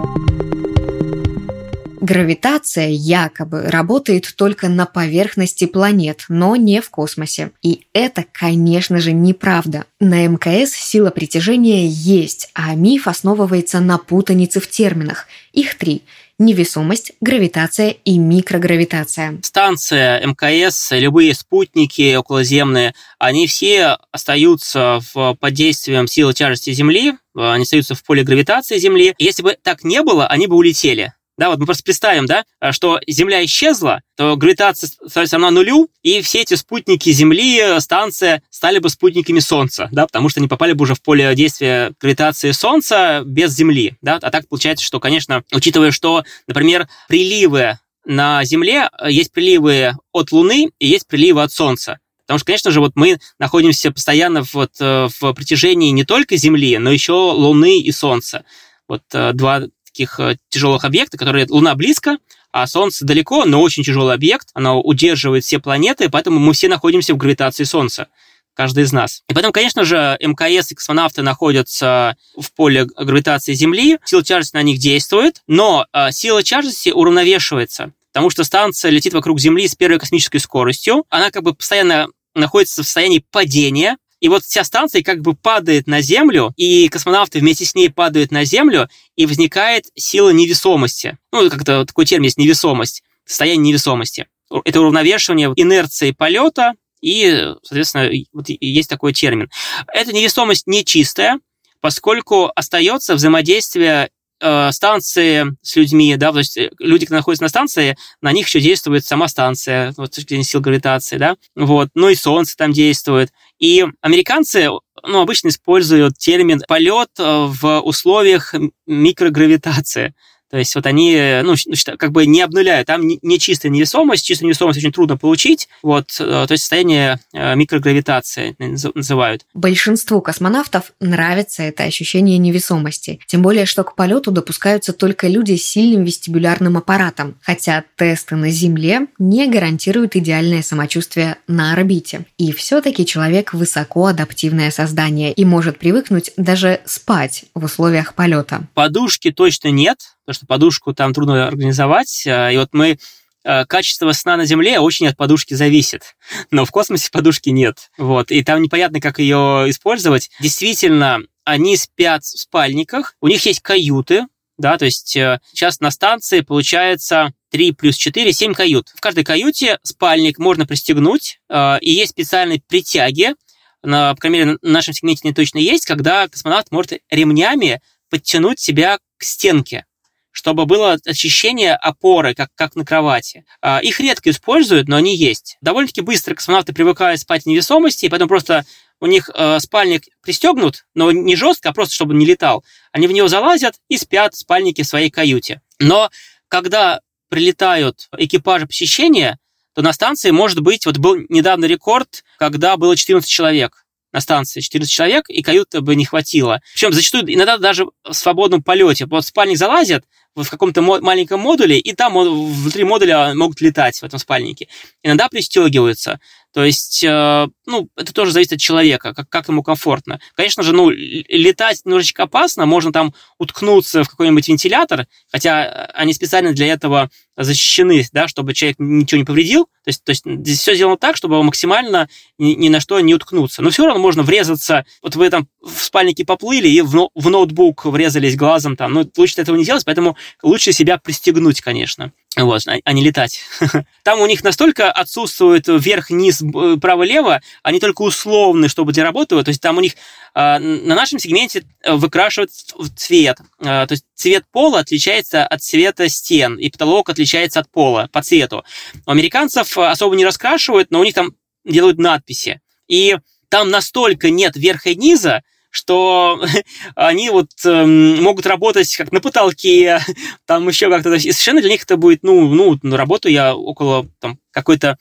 Гравитация 2.02 2.88
якобы 2.88 3.62
работает 3.62 4.34
только 4.36 4.68
на 4.68 4.86
поверхности 4.86 5.66
планет, 5.66 6.24
но 6.28 6.56
не 6.56 6.80
в 6.80 6.90
космосе. 6.90 7.52
И 7.62 7.86
это, 7.92 8.24
конечно 8.32 8.98
же, 8.98 9.12
неправда. 9.12 9.84
На 10.00 10.26
МКС 10.26 10.72
сила 10.72 11.10
притяжения 11.10 11.86
есть, 11.86 12.50
а 12.54 12.74
миф 12.74 13.06
основывается 13.06 13.78
на 13.78 13.98
путанице 13.98 14.58
в 14.58 14.68
терминах. 14.68 15.28
Их 15.52 15.76
три– 15.76 16.02
невесомость, 16.40 17.12
гравитация 17.20 17.90
и 17.90 18.18
микрогравитация. 18.18 19.38
Станция, 19.44 20.26
МКС, 20.26 20.90
любые 20.90 21.34
спутники 21.34 22.16
околоземные, 22.16 22.94
они 23.20 23.46
все 23.46 23.96
остаются 24.10 24.98
в, 25.14 25.34
под 25.34 25.54
действием 25.54 26.08
силы 26.08 26.34
тяжести 26.34 26.72
Земли, 26.72 27.14
они 27.36 27.62
остаются 27.62 27.94
в 27.94 28.02
поле 28.02 28.24
гравитации 28.24 28.78
Земли. 28.78 29.14
Если 29.18 29.44
бы 29.44 29.56
так 29.62 29.84
не 29.84 30.02
было, 30.02 30.26
они 30.26 30.48
бы 30.48 30.56
улетели. 30.56 31.12
Да, 31.38 31.48
вот 31.48 31.58
мы 31.58 31.64
просто 31.64 31.82
представим, 31.82 32.26
да, 32.26 32.44
что 32.72 33.00
Земля 33.06 33.44
исчезла, 33.44 34.02
то 34.16 34.36
гравитация 34.36 34.90
становится 35.06 35.38
нулю, 35.38 35.88
и 36.02 36.20
все 36.20 36.42
эти 36.42 36.54
спутники 36.54 37.10
Земли, 37.10 37.80
станция, 37.80 38.42
стали 38.50 38.78
бы 38.78 38.90
спутниками 38.90 39.38
Солнца, 39.40 39.88
да, 39.92 40.06
потому 40.06 40.28
что 40.28 40.40
они 40.40 40.48
попали 40.48 40.72
бы 40.72 40.82
уже 40.82 40.94
в 40.94 41.02
поле 41.02 41.34
действия 41.34 41.92
гравитации 42.00 42.50
Солнца 42.52 43.22
без 43.24 43.52
Земли, 43.54 43.96
да, 44.02 44.18
а 44.20 44.30
так 44.30 44.46
получается, 44.48 44.84
что, 44.84 45.00
конечно, 45.00 45.42
учитывая, 45.52 45.90
что, 45.90 46.24
например, 46.46 46.86
приливы 47.08 47.78
на 48.04 48.44
Земле, 48.44 48.90
есть 49.08 49.32
приливы 49.32 49.92
от 50.12 50.32
Луны 50.32 50.70
и 50.78 50.86
есть 50.86 51.06
приливы 51.06 51.42
от 51.42 51.52
Солнца. 51.52 51.98
Потому 52.26 52.38
что, 52.38 52.46
конечно 52.46 52.70
же, 52.70 52.80
вот 52.80 52.92
мы 52.94 53.18
находимся 53.38 53.90
постоянно 53.90 54.44
вот 54.52 54.72
э, 54.80 55.08
в 55.20 55.32
притяжении 55.34 55.90
не 55.90 56.04
только 56.04 56.36
Земли, 56.36 56.78
но 56.78 56.90
еще 56.90 57.12
Луны 57.12 57.78
и 57.78 57.92
Солнца. 57.92 58.44
Вот 58.88 59.02
э, 59.12 59.32
два 59.32 59.62
таких 59.92 60.18
э, 60.20 60.36
тяжелых 60.48 60.84
объектов, 60.84 61.18
которые 61.18 61.46
Луна 61.48 61.74
близко, 61.74 62.18
а 62.50 62.66
Солнце 62.66 63.04
далеко, 63.04 63.44
но 63.44 63.60
очень 63.62 63.82
тяжелый 63.82 64.14
объект. 64.14 64.48
Оно 64.54 64.80
удерживает 64.80 65.44
все 65.44 65.58
планеты, 65.58 66.08
поэтому 66.10 66.38
мы 66.38 66.52
все 66.52 66.68
находимся 66.68 67.14
в 67.14 67.16
гравитации 67.16 67.64
Солнца 67.64 68.08
каждый 68.54 68.84
из 68.84 68.92
нас. 68.92 69.22
И 69.28 69.34
поэтому, 69.34 69.52
конечно 69.52 69.84
же, 69.84 70.18
МКС 70.20 70.72
и 70.72 70.74
космонавты 70.74 71.22
находятся 71.22 72.16
в 72.36 72.52
поле 72.52 72.84
гравитации 72.84 73.54
Земли, 73.54 73.98
сила 74.04 74.22
тяжести 74.22 74.56
на 74.56 74.62
них 74.62 74.78
действует, 74.78 75.42
но 75.46 75.86
э, 75.92 76.10
сила 76.12 76.42
тяжести 76.42 76.90
уравновешивается, 76.90 77.92
потому 78.12 78.28
что 78.28 78.44
станция 78.44 78.90
летит 78.90 79.14
вокруг 79.14 79.40
Земли 79.40 79.66
с 79.66 79.74
первой 79.74 79.98
космической 79.98 80.38
скоростью, 80.38 81.04
она 81.08 81.30
как 81.30 81.42
бы 81.44 81.54
постоянно 81.54 82.08
находится 82.34 82.82
в 82.82 82.86
состоянии 82.86 83.24
падения, 83.30 83.96
и 84.22 84.28
вот 84.28 84.44
вся 84.44 84.62
станция 84.62 85.02
как 85.02 85.20
бы 85.20 85.34
падает 85.34 85.88
на 85.88 86.00
Землю, 86.00 86.52
и 86.56 86.88
космонавты 86.88 87.40
вместе 87.40 87.64
с 87.64 87.74
ней 87.74 87.90
падают 87.90 88.30
на 88.30 88.44
Землю, 88.44 88.88
и 89.16 89.26
возникает 89.26 89.86
сила 89.96 90.30
невесомости. 90.30 91.18
Ну, 91.32 91.50
как-то 91.50 91.84
такой 91.84 92.06
термин 92.06 92.26
есть 92.26 92.38
невесомость, 92.38 93.02
состояние 93.24 93.72
невесомости. 93.72 94.28
Это 94.64 94.80
уравновешивание 94.80 95.52
инерции 95.56 96.12
полета, 96.12 96.74
и, 97.00 97.52
соответственно, 97.64 98.10
вот 98.32 98.44
есть 98.48 98.88
такой 98.88 99.12
термин. 99.12 99.50
Эта 99.92 100.12
невесомость 100.12 100.68
не 100.68 100.84
чистая, 100.84 101.40
поскольку 101.80 102.52
остается 102.54 103.16
взаимодействие 103.16 104.08
Э, 104.44 104.72
станции 104.72 105.46
с 105.62 105.76
людьми, 105.76 106.16
да, 106.16 106.32
то 106.32 106.38
есть 106.38 106.56
э, 106.56 106.72
люди, 106.80 107.06
которые 107.06 107.20
находятся 107.20 107.44
на 107.44 107.48
станции, 107.48 107.96
на 108.20 108.32
них 108.32 108.48
еще 108.48 108.58
действует 108.58 109.06
сама 109.06 109.28
станция, 109.28 109.94
вот 109.96 110.12
с 110.12 110.16
точки 110.16 110.30
зрения 110.30 110.42
сил 110.42 110.60
гравитации, 110.60 111.16
да, 111.16 111.36
вот, 111.54 111.90
ну 111.94 112.08
и 112.08 112.16
Солнце 112.16 112.56
там 112.56 112.72
действует. 112.72 113.32
И 113.62 113.86
американцы, 114.00 114.70
ну, 115.04 115.20
обычно 115.20 115.48
используют 115.48 116.18
термин 116.18 116.60
полет 116.66 117.10
в 117.16 117.80
условиях 117.82 118.56
микрогравитации. 118.86 120.16
То 120.52 120.58
есть 120.58 120.74
вот 120.74 120.84
они, 120.84 121.40
ну, 121.42 121.54
как 121.96 122.12
бы 122.12 122.26
не 122.26 122.42
обнуляют, 122.42 122.86
там 122.86 123.00
не 123.06 123.38
чистая 123.38 123.72
невесомость, 123.72 124.26
чистую 124.26 124.48
невесомость 124.48 124.78
очень 124.80 124.92
трудно 124.92 125.16
получить, 125.16 125.66
вот, 125.82 126.14
э, 126.20 126.44
то 126.46 126.48
есть 126.50 126.64
состояние 126.64 127.18
э, 127.32 127.56
микрогравитации 127.56 128.54
называют. 128.58 129.46
Большинству 129.54 130.20
космонавтов 130.20 130.92
нравится 131.00 131.62
это 131.62 131.84
ощущение 131.84 132.36
невесомости, 132.36 133.18
тем 133.26 133.40
более, 133.40 133.64
что 133.64 133.82
к 133.82 133.94
полету 133.94 134.30
допускаются 134.30 134.92
только 134.92 135.26
люди 135.26 135.56
с 135.56 135.66
сильным 135.66 136.04
вестибулярным 136.04 136.76
аппаратом, 136.76 137.36
хотя 137.40 137.84
тесты 137.96 138.36
на 138.36 138.50
Земле 138.50 139.06
не 139.18 139.48
гарантируют 139.48 140.16
идеальное 140.16 140.60
самочувствие 140.60 141.38
на 141.48 141.72
орбите. 141.72 142.26
И 142.36 142.52
все-таки 142.52 143.06
человек 143.06 143.54
высоко 143.54 144.04
адаптивное 144.04 144.70
создание 144.70 145.32
и 145.32 145.46
может 145.46 145.78
привыкнуть 145.78 146.32
даже 146.36 146.80
спать 146.84 147.46
в 147.54 147.64
условиях 147.64 148.12
полета. 148.12 148.66
Подушки 148.74 149.30
точно 149.30 149.68
нет, 149.68 149.98
потому 150.24 150.34
что 150.34 150.46
подушку 150.46 150.94
там 150.94 151.12
трудно 151.12 151.46
организовать. 151.46 152.24
А, 152.26 152.50
и 152.50 152.56
вот 152.56 152.70
мы 152.72 152.98
а, 153.44 153.64
качество 153.64 154.12
сна 154.12 154.36
на 154.36 154.46
Земле 154.46 154.78
очень 154.78 155.08
от 155.08 155.16
подушки 155.16 155.54
зависит, 155.54 156.16
но 156.50 156.64
в 156.64 156.70
космосе 156.70 157.10
подушки 157.10 157.50
нет. 157.50 157.90
Вот, 157.98 158.30
и 158.30 158.42
там 158.44 158.62
непонятно, 158.62 159.00
как 159.00 159.18
ее 159.18 159.64
использовать. 159.68 160.30
Действительно, 160.40 161.20
они 161.44 161.76
спят 161.76 162.22
в 162.24 162.38
спальниках, 162.38 163.16
у 163.20 163.28
них 163.28 163.44
есть 163.46 163.60
каюты, 163.60 164.26
да, 164.58 164.78
то 164.78 164.84
есть 164.84 165.16
э, 165.16 165.40
сейчас 165.52 165.80
на 165.80 165.90
станции 165.90 166.40
получается 166.40 167.32
3 167.50 167.72
плюс 167.72 167.96
4, 167.96 168.32
7 168.32 168.54
кают. 168.54 168.90
В 168.94 169.00
каждой 169.00 169.24
каюте 169.24 169.78
спальник 169.82 170.38
можно 170.38 170.66
пристегнуть, 170.66 171.40
э, 171.48 171.78
и 171.80 171.90
есть 171.90 172.12
специальные 172.12 172.62
притяги, 172.68 173.34
на, 173.82 174.14
по 174.14 174.20
крайней 174.20 174.38
мере, 174.38 174.58
на 174.62 174.70
нашем 174.70 174.94
сегменте 174.94 175.22
не 175.24 175.34
точно 175.34 175.58
есть, 175.58 175.86
когда 175.86 176.28
космонавт 176.28 176.70
может 176.70 177.00
ремнями 177.10 177.80
подтянуть 178.08 178.60
себя 178.60 178.98
к 179.16 179.24
стенке 179.24 179.84
чтобы 180.32 180.66
было 180.66 180.98
ощущение 181.06 181.74
опоры, 181.74 182.34
как, 182.34 182.48
как 182.54 182.74
на 182.74 182.84
кровати. 182.84 183.44
А, 183.60 183.78
их 183.80 184.00
редко 184.00 184.30
используют, 184.30 184.88
но 184.88 184.96
они 184.96 185.16
есть. 185.16 185.58
Довольно-таки 185.60 186.00
быстро 186.00 186.34
космонавты 186.34 186.72
привыкают 186.72 187.20
спать 187.20 187.44
в 187.44 187.46
невесомости, 187.46 188.06
и 188.06 188.08
поэтому 188.08 188.28
просто 188.28 188.64
у 188.98 189.06
них 189.06 189.28
э, 189.34 189.58
спальник 189.60 190.04
пристегнут, 190.22 190.86
но 190.94 191.12
не 191.12 191.36
жестко, 191.36 191.68
а 191.68 191.72
просто 191.72 191.94
чтобы 191.94 192.14
не 192.14 192.24
летал. 192.24 192.64
Они 192.92 193.06
в 193.06 193.12
него 193.12 193.28
залазят 193.28 193.74
и 193.88 193.98
спят 193.98 194.34
в 194.34 194.38
спальнике 194.38 194.84
в 194.84 194.86
своей 194.86 195.10
каюте. 195.10 195.60
Но 195.78 196.10
когда 196.48 197.00
прилетают 197.28 198.08
экипажи 198.16 198.66
посещения, 198.66 199.38
то 199.74 199.82
на 199.82 199.92
станции 199.92 200.30
может 200.30 200.60
быть, 200.60 200.86
вот 200.86 200.98
был 200.98 201.16
недавно 201.28 201.64
рекорд, 201.64 202.24
когда 202.38 202.76
было 202.76 202.96
14 202.96 203.28
человек 203.28 203.81
на 204.12 204.20
станции 204.20 204.60
14 204.60 204.92
человек, 204.92 205.28
и 205.28 205.42
каюты 205.42 205.80
бы 205.80 205.94
не 205.96 206.04
хватило. 206.04 206.60
Причем 206.74 206.92
зачастую 206.92 207.32
иногда 207.32 207.58
даже 207.58 207.86
в 208.04 208.12
свободном 208.12 208.62
полете. 208.62 209.06
Вот 209.06 209.24
спальник 209.24 209.58
залазят, 209.58 210.04
в 210.34 210.48
каком-то 210.48 210.80
маленьком 210.80 211.40
модуле, 211.40 211.78
и 211.78 211.94
там 211.94 212.14
внутри 212.14 212.84
модуля 212.84 213.34
могут 213.34 213.60
летать 213.60 213.98
в 213.98 214.02
этом 214.02 214.18
спальнике. 214.18 214.68
Иногда 215.02 215.28
пристегиваются. 215.28 216.20
То 216.54 216.64
есть, 216.64 217.04
э, 217.04 217.48
ну, 217.66 217.88
это 217.96 218.12
тоже 218.12 218.32
зависит 218.32 218.54
от 218.54 218.60
человека, 218.60 219.14
как, 219.14 219.28
как 219.28 219.48
ему 219.48 219.62
комфортно. 219.62 220.20
Конечно 220.34 220.62
же, 220.62 220.72
ну, 220.72 220.90
летать 220.90 221.82
немножечко 221.84 222.24
опасно, 222.24 222.66
можно 222.66 222.92
там 222.92 223.14
уткнуться 223.38 224.04
в 224.04 224.08
какой-нибудь 224.08 224.48
вентилятор, 224.48 225.06
хотя 225.30 225.90
они 225.94 226.12
специально 226.12 226.52
для 226.52 226.66
этого 226.66 227.10
защищены, 227.36 228.04
да, 228.12 228.28
чтобы 228.28 228.52
человек 228.54 228.76
ничего 228.78 229.18
не 229.18 229.24
повредил. 229.24 229.66
То 229.84 229.88
есть, 229.88 230.04
то 230.04 230.10
есть 230.10 230.24
здесь 230.24 230.58
все 230.58 230.74
сделано 230.74 230.96
так, 230.96 231.16
чтобы 231.16 231.42
максимально 231.42 232.08
ни, 232.38 232.52
ни 232.52 232.68
на 232.68 232.78
что 232.78 233.00
не 233.00 233.14
уткнуться. 233.14 233.62
Но 233.62 233.70
все 233.70 233.86
равно 233.86 234.00
можно 234.00 234.22
врезаться. 234.22 234.84
Вот 235.02 235.16
вы 235.16 235.30
там 235.30 235.48
в 235.60 235.82
спальнике 235.82 236.24
поплыли 236.24 236.68
и 236.68 236.82
в, 236.82 237.08
в 237.14 237.30
ноутбук 237.30 237.86
врезались 237.86 238.36
глазом 238.36 238.76
там. 238.76 238.92
Ну, 238.92 239.10
лучше 239.16 239.40
этого 239.40 239.56
не 239.56 239.64
делать, 239.64 239.84
поэтому 239.84 240.16
лучше 240.42 240.72
себя 240.72 240.98
пристегнуть, 240.98 241.60
конечно. 241.60 242.12
Вот, 242.36 242.66
а, 242.66 242.78
а 242.82 242.92
не 242.92 243.04
летать. 243.04 243.40
Там 244.04 244.20
у 244.20 244.26
них 244.26 244.42
настолько 244.42 244.90
отсутствует 244.90 245.68
вверх-вниз, 245.68 246.42
право-лево, 246.80 247.42
они 247.62 247.80
только 247.80 248.02
условны, 248.02 248.68
чтобы 248.68 248.92
для 248.92 249.04
работы. 249.04 249.42
То 249.42 249.48
есть 249.48 249.60
там 249.60 249.78
у 249.78 249.80
них 249.80 249.94
а, 250.34 250.58
на 250.58 250.94
нашем 250.94 251.18
сегменте 251.18 251.64
э, 251.82 251.94
выкрашивают 251.94 252.50
цвет. 252.96 253.38
А, 253.60 253.86
то 253.86 253.92
есть 253.92 254.04
цвет 254.14 254.44
пола 254.50 254.80
отличается 254.80 255.46
от 255.46 255.62
цвета 255.62 256.08
стен, 256.08 256.56
и 256.56 256.70
потолок 256.70 257.10
отличается 257.10 257.60
от 257.60 257.70
пола 257.70 258.08
по 258.12 258.22
цвету. 258.22 258.64
У 259.06 259.10
американцев 259.10 259.76
особо 259.76 260.16
не 260.16 260.24
раскрашивают, 260.24 260.90
но 260.90 261.00
у 261.00 261.04
них 261.04 261.14
там 261.14 261.34
делают 261.64 261.98
надписи. 261.98 262.60
И 262.88 263.16
там 263.48 263.70
настолько 263.70 264.30
нет 264.30 264.56
верха 264.56 264.90
и 264.90 264.96
низа, 264.96 265.42
что 265.72 266.42
они 266.94 267.30
вот 267.30 267.50
э, 267.64 267.84
могут 267.84 268.46
работать 268.46 268.94
как 268.96 269.10
на 269.10 269.20
потолке, 269.20 270.00
там 270.46 270.68
еще 270.68 270.88
как-то. 270.88 271.12
И 271.14 271.18
совершенно 271.18 271.60
для 271.60 271.70
них 271.70 271.82
это 271.82 271.96
будет, 271.96 272.22
ну, 272.22 272.48
ну, 272.48 272.78
работу 272.96 273.28
я 273.28 273.56
около 273.56 274.06
там, 274.20 274.38
какой-то 274.52 274.98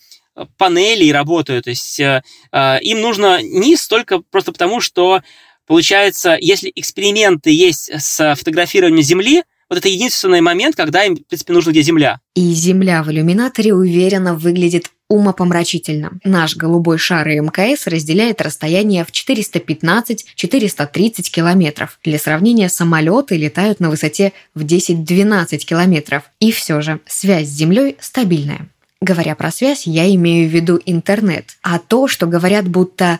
панели 0.57 1.05
и 1.05 1.11
работаю. 1.11 1.61
То 1.61 1.69
есть 1.69 1.99
э, 1.99 2.23
э, 2.51 2.79
им 2.81 3.01
нужно 3.01 3.41
не 3.41 3.75
столько 3.75 4.21
просто 4.31 4.51
потому, 4.51 4.81
что 4.81 5.21
получается, 5.67 6.37
если 6.39 6.71
эксперименты 6.75 7.51
есть 7.51 7.91
с 7.93 8.35
фотографированием 8.35 9.03
Земли, 9.03 9.43
вот 9.71 9.77
это 9.77 9.87
единственный 9.87 10.41
момент, 10.41 10.75
когда 10.75 11.05
им, 11.05 11.15
в 11.15 11.25
принципе, 11.25 11.53
нужна 11.53 11.71
где 11.71 11.81
Земля. 11.81 12.19
И 12.35 12.53
Земля 12.53 13.03
в 13.03 13.09
иллюминаторе 13.09 13.73
уверенно 13.73 14.35
выглядит 14.35 14.91
умопомрачительно. 15.07 16.19
Наш 16.25 16.57
голубой 16.57 16.97
шар 16.97 17.29
и 17.29 17.39
МКС 17.39 17.87
разделяет 17.87 18.41
расстояние 18.41 19.05
в 19.05 19.11
415-430 19.11 21.21
километров. 21.31 21.99
Для 22.03 22.19
сравнения, 22.19 22.67
самолеты 22.67 23.37
летают 23.37 23.79
на 23.79 23.89
высоте 23.89 24.33
в 24.53 24.65
10-12 24.65 25.59
километров. 25.59 26.23
И 26.41 26.51
все 26.51 26.81
же, 26.81 26.99
связь 27.07 27.47
с 27.47 27.51
Землей 27.51 27.95
стабильная. 28.01 28.67
Говоря 29.03 29.33
про 29.33 29.49
связь, 29.49 29.87
я 29.87 30.13
имею 30.13 30.47
в 30.47 30.53
виду 30.53 30.79
интернет. 30.85 31.57
А 31.63 31.79
то, 31.79 32.07
что 32.07 32.27
говорят, 32.27 32.67
будто 32.67 33.19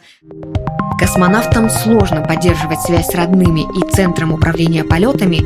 космонавтам 0.99 1.71
сложно 1.71 2.21
поддерживать 2.21 2.81
связь 2.81 3.07
с 3.07 3.15
родными 3.15 3.61
и 3.61 3.91
центром 3.91 4.31
управления 4.31 4.83
полетами, 4.83 5.41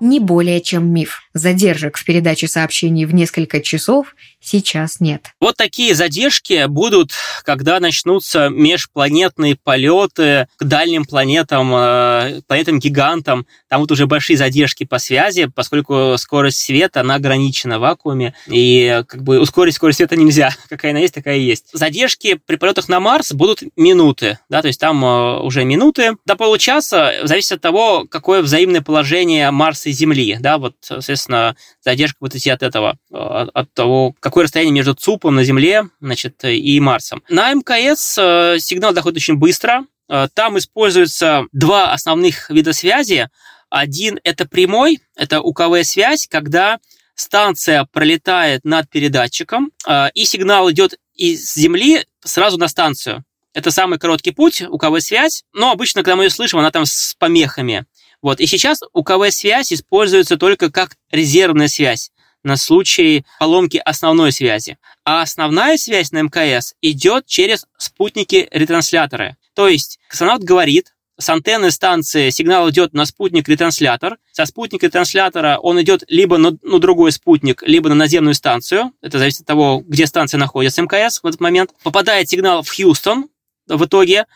не 0.00 0.18
более 0.18 0.60
чем 0.60 0.92
миф. 0.92 1.22
Задержек 1.34 1.98
в 1.98 2.04
передаче 2.04 2.48
сообщений 2.48 3.04
в 3.04 3.14
несколько 3.14 3.60
часов 3.60 4.16
сейчас 4.46 5.00
нет. 5.00 5.32
Вот 5.40 5.56
такие 5.56 5.94
задержки 5.94 6.66
будут, 6.66 7.10
когда 7.44 7.80
начнутся 7.80 8.48
межпланетные 8.48 9.56
полеты 9.62 10.48
к 10.56 10.64
дальним 10.64 11.04
планетам, 11.04 11.72
э, 11.74 12.40
планетам-гигантам. 12.46 13.46
Там 13.68 13.80
вот 13.80 13.90
уже 13.90 14.06
большие 14.06 14.36
задержки 14.36 14.84
по 14.84 14.98
связи, 14.98 15.46
поскольку 15.46 16.14
скорость 16.18 16.58
света, 16.58 17.00
она 17.00 17.16
ограничена 17.16 17.78
в 17.78 17.82
вакууме, 17.82 18.34
и 18.46 19.02
как 19.06 19.22
бы 19.22 19.40
ускорить 19.40 19.74
скорость 19.74 19.98
света 19.98 20.16
нельзя. 20.16 20.50
Какая 20.68 20.92
она 20.92 21.00
есть, 21.00 21.14
такая 21.14 21.36
и 21.36 21.42
есть. 21.42 21.66
Задержки 21.72 22.40
при 22.46 22.56
полетах 22.56 22.88
на 22.88 23.00
Марс 23.00 23.32
будут 23.32 23.62
минуты, 23.76 24.38
да, 24.48 24.62
то 24.62 24.68
есть 24.68 24.80
там 24.80 25.04
э, 25.04 25.40
уже 25.40 25.64
минуты. 25.64 26.16
До 26.24 26.36
получаса 26.36 27.14
зависит 27.24 27.52
от 27.52 27.60
того, 27.60 28.06
какое 28.08 28.42
взаимное 28.42 28.82
положение 28.82 29.50
Марса 29.50 29.88
и 29.88 29.92
Земли, 29.92 30.36
да, 30.40 30.58
вот, 30.58 30.74
соответственно, 30.80 31.56
задержка 31.82 32.18
будет 32.20 32.36
идти 32.36 32.50
от 32.50 32.62
этого, 32.62 32.96
э, 33.10 33.16
от 33.16 33.72
того, 33.72 34.14
какое 34.36 34.44
расстояние 34.44 34.74
между 34.74 34.94
ЦУПом 34.94 35.34
на 35.34 35.44
Земле, 35.44 35.88
значит, 35.98 36.44
и 36.44 36.78
Марсом. 36.78 37.22
На 37.30 37.54
МКС 37.54 38.18
э, 38.18 38.58
сигнал 38.58 38.92
доходит 38.92 39.16
очень 39.16 39.36
быстро, 39.36 39.86
э, 40.10 40.28
там 40.34 40.58
используются 40.58 41.46
два 41.52 41.90
основных 41.94 42.50
вида 42.50 42.74
связи. 42.74 43.30
Один– 43.70 44.20
это 44.24 44.46
прямой, 44.46 45.00
это 45.16 45.40
УКВ-связь, 45.40 46.26
когда 46.30 46.80
станция 47.14 47.88
пролетает 47.90 48.62
над 48.66 48.90
передатчиком, 48.90 49.72
и 50.14 50.24
сигнал 50.26 50.70
идет 50.70 50.98
из 51.14 51.54
Земли 51.54 52.04
сразу 52.22 52.58
на 52.58 52.68
станцию. 52.68 53.24
Это 53.54 53.70
самый 53.70 53.98
короткий 53.98 54.32
путь, 54.32 54.60
УКВ-связь, 54.60 55.44
но 55.54 55.70
обычно, 55.70 56.02
когда 56.02 56.16
мы 56.16 56.24
ее 56.24 56.30
слышим, 56.30 56.58
она 56.58 56.70
там 56.70 56.84
с 56.84 57.14
помехами. 57.18 57.86
Вот. 58.20 58.40
И 58.40 58.46
сейчас 58.46 58.82
УКВ-связь 58.92 59.72
используется 59.72 60.36
только 60.36 60.70
как 60.70 60.94
резервная 61.10 61.68
связь 61.68 62.10
на 62.46 62.56
случай 62.56 63.26
поломки 63.38 63.80
основной 63.84 64.32
связи. 64.32 64.78
А 65.04 65.20
основная 65.22 65.76
связь 65.76 66.12
на 66.12 66.22
МКС 66.22 66.74
идет 66.80 67.26
через 67.26 67.66
спутники-ретрансляторы. 67.76 69.36
То 69.54 69.68
есть 69.68 69.98
космонавт 70.08 70.44
говорит, 70.44 70.94
с 71.18 71.28
антенны 71.28 71.70
станции 71.70 72.30
сигнал 72.30 72.68
идет 72.70 72.92
на 72.92 73.06
спутник-ретранслятор. 73.06 74.18
Со 74.32 74.44
спутника-ретранслятора 74.44 75.58
он 75.58 75.80
идет 75.80 76.04
либо 76.08 76.36
на, 76.36 76.56
на 76.62 76.78
другой 76.78 77.10
спутник, 77.10 77.62
либо 77.62 77.88
на 77.88 77.94
наземную 77.94 78.34
станцию. 78.34 78.92
Это 79.00 79.18
зависит 79.18 79.40
от 79.40 79.46
того, 79.46 79.82
где 79.86 80.06
станция 80.06 80.38
находится, 80.38 80.82
МКС 80.82 81.22
в 81.22 81.26
этот 81.26 81.40
момент. 81.40 81.70
Попадает 81.82 82.28
сигнал 82.28 82.62
в 82.62 82.68
Хьюстон 82.68 83.28
в 83.66 83.84
итоге. 83.84 84.26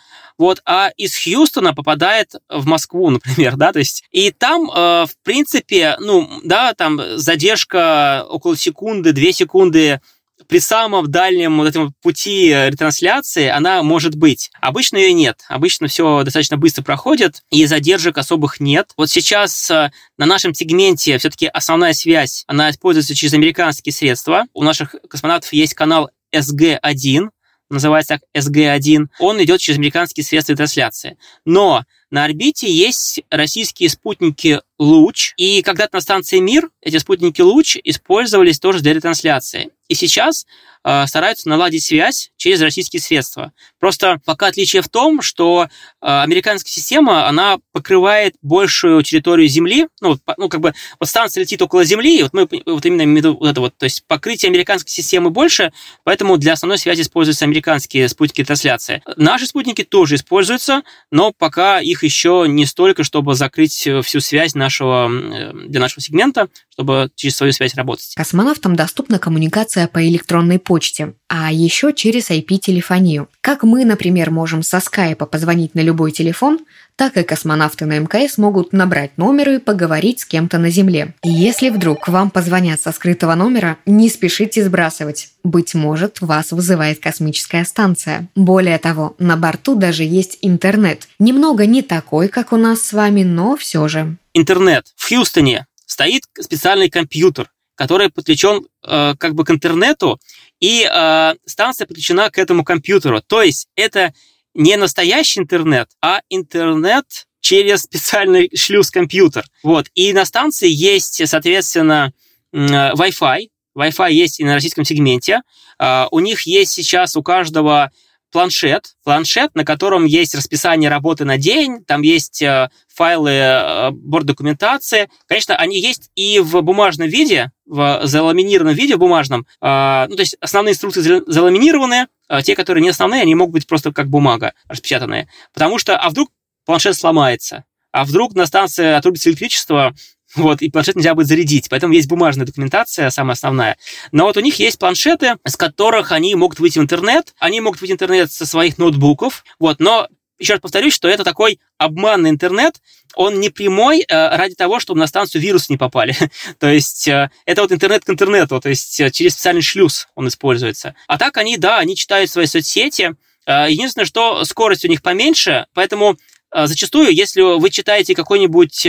Вот, 0.40 0.62
а 0.64 0.88
из 0.96 1.22
Хьюстона 1.22 1.74
попадает 1.74 2.32
в 2.48 2.64
Москву, 2.66 3.10
например, 3.10 3.56
да, 3.58 3.74
то 3.74 3.78
есть, 3.78 4.04
и 4.10 4.30
там, 4.30 4.70
э, 4.70 5.04
в 5.04 5.10
принципе, 5.22 5.98
ну, 6.00 6.30
да, 6.42 6.72
там 6.72 6.98
задержка 7.18 8.24
около 8.26 8.56
секунды, 8.56 9.12
две 9.12 9.34
секунды 9.34 10.00
при 10.48 10.58
самом 10.58 11.10
дальнем 11.10 11.58
вот 11.58 11.68
этом 11.68 11.92
пути 12.00 12.48
ретрансляции 12.48 13.48
она 13.48 13.82
может 13.82 14.14
быть. 14.14 14.50
Обычно 14.62 14.96
ее 14.96 15.12
нет. 15.12 15.42
Обычно 15.50 15.88
все 15.88 16.24
достаточно 16.24 16.56
быстро 16.56 16.82
проходит, 16.82 17.42
и 17.50 17.66
задержек 17.66 18.16
особых 18.16 18.60
нет. 18.60 18.92
Вот 18.96 19.10
сейчас 19.10 19.70
э, 19.70 19.92
на 20.16 20.24
нашем 20.24 20.54
сегменте 20.54 21.18
все-таки 21.18 21.48
основная 21.48 21.92
связь, 21.92 22.44
она 22.46 22.70
используется 22.70 23.14
через 23.14 23.34
американские 23.34 23.92
средства. 23.92 24.46
У 24.54 24.64
наших 24.64 24.94
космонавтов 25.06 25.52
есть 25.52 25.74
канал 25.74 26.08
SG-1, 26.34 27.28
называется 27.70 28.20
SG-1, 28.36 29.06
он 29.18 29.42
идет 29.42 29.60
через 29.60 29.78
американские 29.78 30.24
средства 30.24 30.54
трансляции. 30.56 31.16
Но 31.44 31.84
на 32.10 32.24
орбите 32.24 32.72
есть 32.72 33.22
российские 33.30 33.88
спутники 33.88 34.60
«Луч», 34.78 35.34
и 35.36 35.62
когда-то 35.62 35.96
на 35.96 36.00
станции 36.00 36.38
«Мир» 36.38 36.70
эти 36.80 36.98
спутники 36.98 37.40
«Луч» 37.40 37.76
использовались 37.84 38.58
тоже 38.58 38.80
для 38.80 38.94
ретрансляции. 38.94 39.70
И 39.88 39.94
сейчас 39.94 40.46
э, 40.84 41.06
стараются 41.08 41.48
наладить 41.48 41.82
связь 41.82 42.30
через 42.36 42.60
российские 42.60 43.02
средства. 43.02 43.52
Просто 43.80 44.20
пока 44.24 44.46
отличие 44.46 44.82
в 44.82 44.88
том, 44.88 45.20
что 45.20 45.64
э, 45.64 45.68
американская 46.00 46.70
система, 46.70 47.26
она 47.26 47.58
покрывает 47.72 48.36
большую 48.40 49.02
территорию 49.02 49.48
Земли, 49.48 49.88
ну, 50.00 50.10
вот, 50.10 50.20
ну, 50.38 50.48
как 50.48 50.60
бы, 50.60 50.72
вот 51.00 51.08
станция 51.08 51.40
летит 51.42 51.60
около 51.60 51.84
Земли, 51.84 52.20
и 52.20 52.22
вот 52.22 52.32
мы 52.32 52.48
вот 52.66 52.86
именно 52.86 53.02
имеем 53.02 53.36
вот 53.36 53.50
это 53.50 53.60
вот, 53.60 53.76
то 53.76 53.84
есть 53.84 54.04
покрытие 54.06 54.50
американской 54.50 54.92
системы 54.92 55.30
больше, 55.30 55.72
поэтому 56.04 56.38
для 56.38 56.52
основной 56.52 56.78
связи 56.78 57.02
используются 57.02 57.44
американские 57.44 58.08
спутники 58.08 58.44
трансляции. 58.44 59.02
Наши 59.16 59.46
спутники 59.46 59.82
тоже 59.82 60.14
используются, 60.14 60.82
но 61.10 61.32
пока 61.36 61.80
их 61.80 61.99
еще 62.02 62.46
не 62.48 62.66
столько, 62.66 63.04
чтобы 63.04 63.34
закрыть 63.34 63.88
всю 64.04 64.20
связь 64.20 64.54
нашего, 64.54 65.10
э, 65.10 65.52
для 65.68 65.80
нашего 65.80 66.00
сегмента, 66.00 66.48
чтобы 66.72 67.10
через 67.14 67.36
свою 67.36 67.52
связь 67.52 67.74
работать. 67.74 68.14
Космонавтам 68.16 68.76
доступна 68.76 69.18
коммуникация 69.18 69.86
по 69.86 70.06
электронной 70.06 70.58
почте, 70.58 71.14
а 71.28 71.52
еще 71.52 71.92
через 71.92 72.30
IP-телефонию. 72.30 73.28
Как 73.40 73.62
мы, 73.62 73.84
например, 73.84 74.30
можем 74.30 74.62
со 74.62 74.80
скайпа 74.80 75.26
позвонить 75.26 75.74
на 75.74 75.80
любой 75.80 76.12
телефон, 76.12 76.60
так 77.00 77.16
и 77.16 77.22
космонавты 77.22 77.86
на 77.86 77.98
МКС 77.98 78.36
могут 78.36 78.74
набрать 78.74 79.16
номер 79.16 79.48
и 79.52 79.58
поговорить 79.58 80.20
с 80.20 80.26
кем-то 80.26 80.58
на 80.58 80.68
Земле. 80.68 81.14
И 81.22 81.30
если 81.30 81.70
вдруг 81.70 82.08
вам 82.08 82.30
позвонят 82.30 82.78
со 82.78 82.92
скрытого 82.92 83.34
номера, 83.34 83.78
не 83.86 84.10
спешите 84.10 84.62
сбрасывать. 84.62 85.30
Быть 85.42 85.72
может, 85.72 86.20
вас 86.20 86.52
вызывает 86.52 87.00
космическая 87.00 87.64
станция. 87.64 88.28
Более 88.34 88.76
того, 88.76 89.14
на 89.18 89.38
борту 89.38 89.76
даже 89.76 90.04
есть 90.04 90.36
интернет. 90.42 91.08
Немного 91.18 91.64
не 91.64 91.80
такой, 91.80 92.28
как 92.28 92.52
у 92.52 92.58
нас 92.58 92.82
с 92.82 92.92
вами, 92.92 93.22
но 93.22 93.56
все 93.56 93.88
же. 93.88 94.18
Интернет 94.34 94.92
в 94.96 95.08
Хьюстоне 95.08 95.66
стоит 95.86 96.24
специальный 96.38 96.90
компьютер, 96.90 97.50
который 97.76 98.10
подключен 98.10 98.66
э, 98.86 99.14
как 99.16 99.34
бы 99.34 99.46
к 99.46 99.50
интернету, 99.50 100.20
и 100.60 100.84
э, 100.86 101.34
станция 101.46 101.86
подключена 101.86 102.28
к 102.28 102.36
этому 102.36 102.62
компьютеру. 102.62 103.22
То 103.26 103.40
есть 103.40 103.68
это 103.74 104.12
не 104.60 104.76
настоящий 104.76 105.40
интернет, 105.40 105.88
а 106.02 106.20
интернет 106.28 107.06
через 107.40 107.82
специальный 107.82 108.50
шлюз-компьютер. 108.54 109.44
Вот. 109.62 109.86
И 109.94 110.12
на 110.12 110.26
станции 110.26 110.68
есть, 110.68 111.26
соответственно, 111.26 112.12
Wi-Fi. 112.52 113.48
Wi-Fi 113.76 114.12
есть 114.12 114.40
и 114.40 114.44
на 114.44 114.54
российском 114.54 114.84
сегменте. 114.84 115.40
Э, 115.78 116.06
у 116.10 116.20
них 116.20 116.42
есть 116.42 116.72
сейчас 116.72 117.16
у 117.16 117.22
каждого 117.22 117.90
планшет, 118.30 118.94
планшет, 119.04 119.54
на 119.54 119.64
котором 119.64 120.04
есть 120.04 120.34
расписание 120.34 120.90
работы 120.90 121.24
на 121.24 121.36
день, 121.38 121.84
там 121.84 122.02
есть 122.02 122.42
э, 122.42 122.70
файлы 122.88 123.30
э, 123.30 123.90
борт-документации. 123.90 125.08
Конечно, 125.26 125.56
они 125.56 125.80
есть 125.80 126.10
и 126.14 126.40
в 126.40 126.60
бумажном 126.62 127.08
виде, 127.08 127.50
в 127.66 128.00
заламинированном 128.04 128.74
виде 128.74 128.96
бумажном. 128.96 129.46
Э, 129.60 130.06
ну, 130.08 130.16
то 130.16 130.22
есть 130.22 130.36
основные 130.40 130.72
инструкции 130.72 131.22
заламинированы, 131.26 132.06
а 132.28 132.42
те, 132.42 132.54
которые 132.54 132.82
не 132.82 132.90
основные, 132.90 133.22
они 133.22 133.34
могут 133.34 133.54
быть 133.54 133.66
просто 133.66 133.92
как 133.92 134.08
бумага 134.08 134.54
распечатанные. 134.68 135.28
Потому 135.52 135.78
что, 135.78 135.96
а 135.96 136.08
вдруг 136.10 136.30
планшет 136.64 136.96
сломается? 136.96 137.64
А 137.92 138.04
вдруг 138.04 138.34
на 138.34 138.46
станции 138.46 138.86
отрубится 138.86 139.30
электричество, 139.30 139.94
вот, 140.36 140.62
и 140.62 140.70
планшет 140.70 140.96
нельзя 140.96 141.14
будет 141.14 141.26
зарядить. 141.26 141.68
Поэтому 141.68 141.92
есть 141.92 142.08
бумажная 142.08 142.46
документация, 142.46 143.10
самая 143.10 143.34
основная. 143.34 143.76
Но 144.12 144.24
вот 144.24 144.36
у 144.36 144.40
них 144.40 144.58
есть 144.58 144.78
планшеты, 144.78 145.36
с 145.44 145.56
которых 145.56 146.12
они 146.12 146.34
могут 146.34 146.60
выйти 146.60 146.78
в 146.78 146.82
интернет. 146.82 147.34
Они 147.38 147.60
могут 147.60 147.80
выйти 147.80 147.92
в 147.92 147.94
интернет 147.94 148.32
со 148.32 148.46
своих 148.46 148.78
ноутбуков. 148.78 149.44
Вот, 149.58 149.80
но 149.80 150.08
еще 150.40 150.54
раз 150.54 150.60
повторюсь, 150.60 150.94
что 150.94 151.08
это 151.08 151.22
такой 151.22 151.60
обманный 151.78 152.30
интернет, 152.30 152.80
он 153.14 153.40
не 153.40 153.50
прямой 153.50 154.00
э, 154.00 154.36
ради 154.36 154.54
того, 154.54 154.80
чтобы 154.80 154.98
на 154.98 155.06
станцию 155.06 155.42
вирусы 155.42 155.66
не 155.68 155.76
попали. 155.76 156.16
то 156.58 156.68
есть 156.68 157.06
э, 157.08 157.30
это 157.44 157.62
вот 157.62 157.72
интернет 157.72 158.04
к 158.04 158.10
интернету, 158.10 158.60
то 158.60 158.68
есть 158.68 158.98
э, 159.00 159.10
через 159.10 159.34
специальный 159.34 159.62
шлюз 159.62 160.08
он 160.14 160.28
используется. 160.28 160.94
А 161.06 161.18
так 161.18 161.36
они, 161.36 161.58
да, 161.58 161.78
они 161.78 161.94
читают 161.94 162.30
свои 162.30 162.46
соцсети, 162.46 163.14
Единственное, 163.46 164.04
что 164.04 164.44
скорость 164.44 164.84
у 164.84 164.88
них 164.88 165.02
поменьше, 165.02 165.66
поэтому 165.74 166.16
зачастую, 166.52 167.14
если 167.14 167.42
вы 167.42 167.70
читаете 167.70 168.14
какой-нибудь 168.14 168.86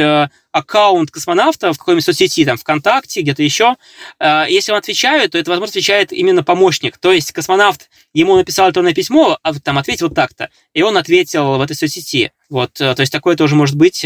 аккаунт 0.52 1.12
космонавта 1.12 1.71
в 1.74 1.78
какой-нибудь 1.78 2.04
соцсети, 2.04 2.43
там, 2.43 2.58
ВКонтакте, 2.58 3.21
где-то 3.21 3.41
еще, 3.43 3.76
если 4.19 4.71
он 4.71 4.78
отвечает, 4.78 5.32
то 5.32 5.38
это, 5.38 5.50
возможно, 5.50 5.71
отвечает 5.71 6.12
именно 6.12 6.43
помощник. 6.43 6.97
То 6.97 7.12
есть 7.12 7.32
космонавт 7.32 7.89
ему 8.13 8.36
написал 8.36 8.67
электронное 8.67 8.93
письмо, 8.93 9.38
а 9.43 9.54
там 9.60 9.78
ответил 9.78 10.10
так-то, 10.10 10.50
и 10.74 10.82
он 10.82 10.97
ответил 10.97 11.58
в 11.58 11.62
этой 11.62 11.76
соцсети. 11.76 12.32
Вот, 12.50 12.74
то 12.74 12.95
есть 12.97 13.12
такое 13.12 13.38
тоже 13.38 13.56
может 13.56 13.78
быть. 13.78 14.06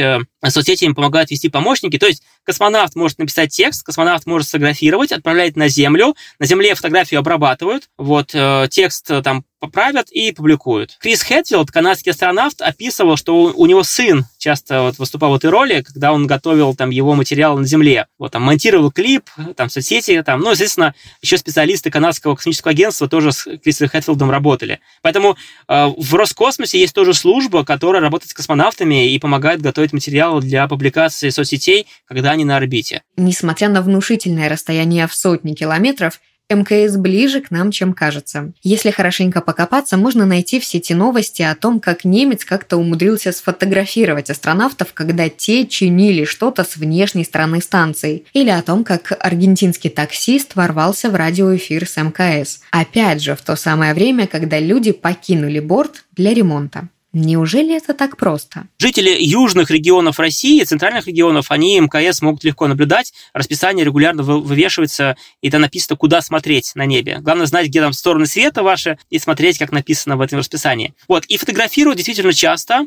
Соцсети 0.50 0.86
им 0.86 0.96
помогают 0.96 1.32
вести 1.32 1.50
помощники. 1.50 1.98
То 1.98 2.08
есть 2.08 2.24
космонавт 2.44 2.96
может 2.96 3.20
написать 3.20 3.52
текст, 3.52 3.84
космонавт 3.84 4.26
может 4.26 4.48
сфотографировать, 4.48 5.12
отправлять 5.12 5.56
на 5.56 5.68
Землю, 5.68 6.16
на 6.40 6.46
Земле 6.46 6.76
фотографию 6.76 7.20
обрабатывают, 7.20 7.90
вот, 7.98 8.36
текст 8.70 9.10
там 9.24 9.44
поправят 9.66 10.12
и 10.12 10.32
публикуют. 10.32 10.96
Крис 11.00 11.24
Хэтфилд, 11.24 11.72
канадский 11.72 12.12
астронавт, 12.12 12.62
описывал, 12.62 13.18
что 13.18 13.54
у, 13.56 13.66
него 13.66 13.84
сын 13.84 14.26
часто 14.38 14.84
вот 14.84 15.00
выступал 15.00 15.32
в 15.32 15.36
этой 15.36 15.50
роли, 15.50 15.82
когда 15.82 16.14
он 16.14 16.28
готовил 16.28 16.76
там 16.76 16.92
его 16.92 17.16
материал 17.16 17.58
на 17.58 17.66
Земле. 17.66 18.08
Вот 18.20 18.32
там 18.32 18.44
монтировал 18.44 18.92
клип, 18.92 19.24
там 19.56 19.70
соцсети, 19.70 20.22
там, 20.24 20.42
ну, 20.42 20.52
естественно, 20.52 20.94
еще 21.22 21.38
специалисты 21.38 21.90
канадского 21.90 22.36
космического 22.36 22.72
агентства 22.72 23.08
тоже 23.08 23.32
с 23.32 23.58
Крисом 23.58 23.88
Хэтфилдом 23.88 24.30
работали. 24.30 24.82
Поэтому 25.02 25.36
э, 25.68 25.88
в 25.98 26.14
Роскосмосе 26.14 26.80
есть 26.80 26.94
тоже 26.94 27.14
служба, 27.14 27.66
которая 27.66 28.02
работает 28.02 28.30
с 28.30 28.34
космонавтами 28.34 29.12
и 29.12 29.18
помогает 29.20 29.62
готовить 29.62 29.94
материалы 30.36 30.42
для 30.42 30.68
публикации 30.68 31.30
соцсетей, 31.30 31.88
когда 32.08 32.32
они 32.32 32.46
на 32.46 32.58
орбите. 32.58 33.02
Несмотря 33.18 33.70
на 33.70 33.82
внушительное 33.82 34.50
расстояние 34.50 35.08
в 35.08 35.14
сотни 35.14 35.54
километров, 35.54 36.20
МКС 36.48 36.96
ближе 36.98 37.42
к 37.42 37.50
нам, 37.50 37.72
чем 37.72 37.94
кажется. 37.94 38.52
Если 38.62 38.92
хорошенько 38.92 39.42
покопаться, 39.42 39.98
можно 39.98 40.28
найти 40.28 40.60
в 40.60 40.66
сети 40.66 40.94
новости 40.94 41.42
о 41.42 41.56
том, 41.56 41.80
как 41.80 42.06
немец 42.06 42.46
как-то 42.46 42.78
умудрился 42.78 43.32
сфотографировать 43.32 44.30
астронавтов, 44.30 44.94
когда 44.94 45.28
те 45.28 45.66
чинили 45.66 46.24
что-то 46.24 46.64
с 46.64 46.78
внешней 46.78 47.24
стороны 47.24 47.62
станции, 47.62 48.26
или 48.34 48.52
о 48.52 48.62
том, 48.62 48.84
как 48.84 49.18
аргентинский 49.20 49.90
таксист 49.90 50.56
ворвался 50.56 51.10
в 51.10 51.16
радиоэфир 51.16 51.88
с 51.88 51.98
мкс. 51.98 52.60
Опять 52.70 53.24
же, 53.24 53.36
в 53.36 53.42
то 53.42 53.56
самое 53.56 53.96
время, 53.96 54.28
когда 54.28 54.60
люди 54.60 54.92
покинули 54.92 55.60
борт 55.60 56.06
для 56.16 56.32
ремонта. 56.32 56.90
Неужели 57.18 57.78
это 57.78 57.94
так 57.94 58.18
просто? 58.18 58.68
Жители 58.78 59.16
южных 59.18 59.72
регионов 59.72 60.20
России, 60.20 60.62
центральных 60.66 61.08
регионов, 61.08 61.50
они 61.50 61.80
МКС 61.80 62.22
могут 62.22 62.44
легко 62.44 62.68
наблюдать. 62.68 63.14
Расписание 63.34 63.86
регулярно 63.86 64.22
вывешивается, 64.22 65.16
и 65.42 65.50
там 65.50 65.62
написано, 65.62 65.96
куда 65.96 66.22
смотреть 66.22 66.74
на 66.76 66.86
небе. 66.86 67.20
Главное 67.22 67.46
знать, 67.46 67.68
где 67.68 67.80
там 67.80 67.94
стороны 67.94 68.26
света 68.26 68.64
ваши, 68.64 68.98
и 69.10 69.18
смотреть, 69.18 69.58
как 69.58 69.72
написано 69.72 70.18
в 70.18 70.22
этом 70.22 70.40
расписании. 70.40 70.94
Вот, 71.08 71.24
и 71.28 71.38
фотографируют 71.38 71.96
действительно 71.96 72.34
часто. 72.34 72.86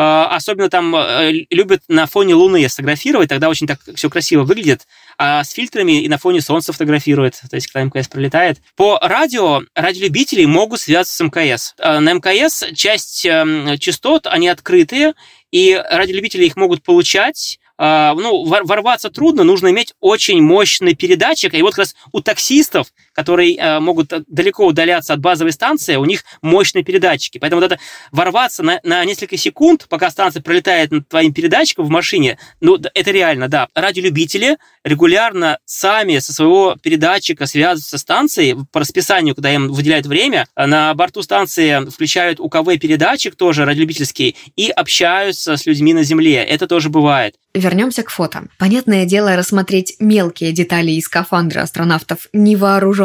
А, 0.00 0.28
особенно 0.28 0.70
там 0.70 0.94
э, 0.94 1.32
любят 1.50 1.82
на 1.88 2.06
фоне 2.06 2.36
Луны 2.36 2.68
сфотографировать, 2.68 3.30
тогда 3.30 3.48
очень 3.48 3.66
так 3.66 3.80
все 3.96 4.08
красиво 4.08 4.44
выглядит. 4.44 4.86
А 5.18 5.42
с 5.42 5.50
фильтрами 5.50 6.04
и 6.04 6.08
на 6.08 6.18
фоне 6.18 6.40
Солнца 6.40 6.72
фотографируют, 6.72 7.34
то 7.50 7.56
есть 7.56 7.66
когда 7.66 7.82
МКС 7.82 8.06
пролетает. 8.06 8.58
По 8.76 9.00
радио 9.02 9.62
радиолюбители 9.74 10.44
могут 10.44 10.78
связаться 10.78 11.12
с 11.16 11.20
МКС. 11.20 11.74
А, 11.80 11.98
на 11.98 12.12
МКС 12.12 12.66
часть 12.76 13.26
эм, 13.26 13.76
частот, 13.80 14.28
они 14.28 14.46
открытые, 14.46 15.14
и 15.50 15.74
радиолюбители 15.90 16.44
их 16.44 16.54
могут 16.54 16.84
получать, 16.84 17.58
а, 17.80 18.14
ну, 18.14 18.44
ворваться 18.44 19.08
трудно, 19.08 19.44
нужно 19.44 19.68
иметь 19.70 19.94
очень 20.00 20.42
мощный 20.42 20.94
передатчик. 20.94 21.54
И 21.54 21.62
вот 21.62 21.70
как 21.74 21.78
раз 21.78 21.94
у 22.12 22.20
таксистов, 22.20 22.88
которые 23.18 23.58
а, 23.58 23.80
могут 23.80 24.12
далеко 24.28 24.64
удаляться 24.64 25.12
от 25.12 25.18
базовой 25.18 25.50
станции, 25.50 25.96
у 25.96 26.04
них 26.04 26.22
мощные 26.40 26.84
передатчики. 26.84 27.38
Поэтому 27.38 27.60
вот 27.60 27.72
это 27.72 27.82
ворваться 28.12 28.62
на, 28.62 28.78
на 28.84 29.04
несколько 29.04 29.36
секунд, 29.36 29.86
пока 29.88 30.08
станция 30.08 30.40
пролетает 30.40 30.92
над 30.92 31.08
твоим 31.08 31.34
передатчиком 31.34 31.84
в 31.84 31.88
машине, 31.88 32.38
ну, 32.60 32.78
это 32.94 33.10
реально, 33.10 33.48
да. 33.48 33.66
Радиолюбители 33.74 34.56
регулярно 34.84 35.58
сами 35.64 36.20
со 36.20 36.32
своего 36.32 36.76
передатчика 36.80 37.46
связываются 37.46 37.90
со 37.90 37.98
станцией 37.98 38.54
по 38.70 38.78
расписанию, 38.78 39.34
когда 39.34 39.52
им 39.52 39.72
выделяют 39.72 40.06
время. 40.06 40.46
На 40.54 40.94
борту 40.94 41.22
станции 41.22 41.90
включают 41.90 42.38
УКВ-передатчик 42.38 43.34
тоже 43.34 43.64
радиолюбительский 43.64 44.36
и 44.54 44.70
общаются 44.70 45.56
с 45.56 45.66
людьми 45.66 45.92
на 45.92 46.04
Земле. 46.04 46.36
Это 46.36 46.68
тоже 46.68 46.88
бывает. 46.88 47.34
Вернемся 47.54 48.04
к 48.04 48.10
фото. 48.10 48.44
Понятное 48.58 49.06
дело, 49.06 49.34
рассмотреть 49.34 49.96
мелкие 49.98 50.52
детали 50.52 50.92
из 50.92 51.04
скафандра 51.04 51.62
астронавтов 51.62 52.28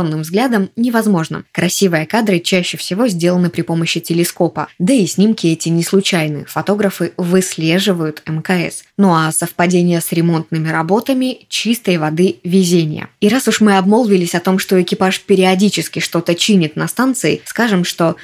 невооруженным 0.03 0.21
взглядом 0.21 0.69
невозможно. 0.75 1.43
Красивые 1.51 2.05
кадры 2.05 2.39
чаще 2.39 2.77
всего 2.77 3.07
сделаны 3.07 3.49
при 3.49 3.61
помощи 3.61 3.99
телескопа. 3.99 4.67
Да 4.79 4.93
и 4.93 5.05
снимки 5.07 5.47
эти 5.47 5.69
не 5.69 5.83
случайны. 5.83 6.45
Фотографы 6.45 7.13
выслеживают 7.17 8.23
МКС. 8.27 8.83
Ну 8.97 9.13
а 9.13 9.31
совпадение 9.31 10.01
с 10.01 10.11
ремонтными 10.11 10.69
работами– 10.69 11.45
чистой 11.49 11.97
воды 11.97 12.37
везение. 12.43 13.07
И 13.21 13.29
раз 13.29 13.47
уж 13.47 13.61
мы 13.61 13.77
обмолвились 13.77 14.35
о 14.35 14.39
том, 14.39 14.59
что 14.59 14.81
экипаж 14.81 15.21
периодически 15.21 15.99
что-то 15.99 16.35
чинит 16.35 16.75
на 16.75 16.87
станции, 16.87 17.41
скажем, 17.45 17.83
что 17.83 18.15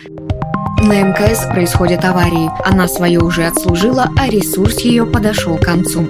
на 0.81 1.01
МКС 1.01 1.45
происходят 1.45 2.05
аварии. 2.05 2.49
Она 2.65 2.87
свое 2.87 3.19
уже 3.19 3.45
отслужила, 3.45 4.09
а 4.17 4.29
ресурс 4.29 4.79
ее 4.81 5.05
подошел 5.05 5.57
к 5.57 5.63
концу. 5.63 6.07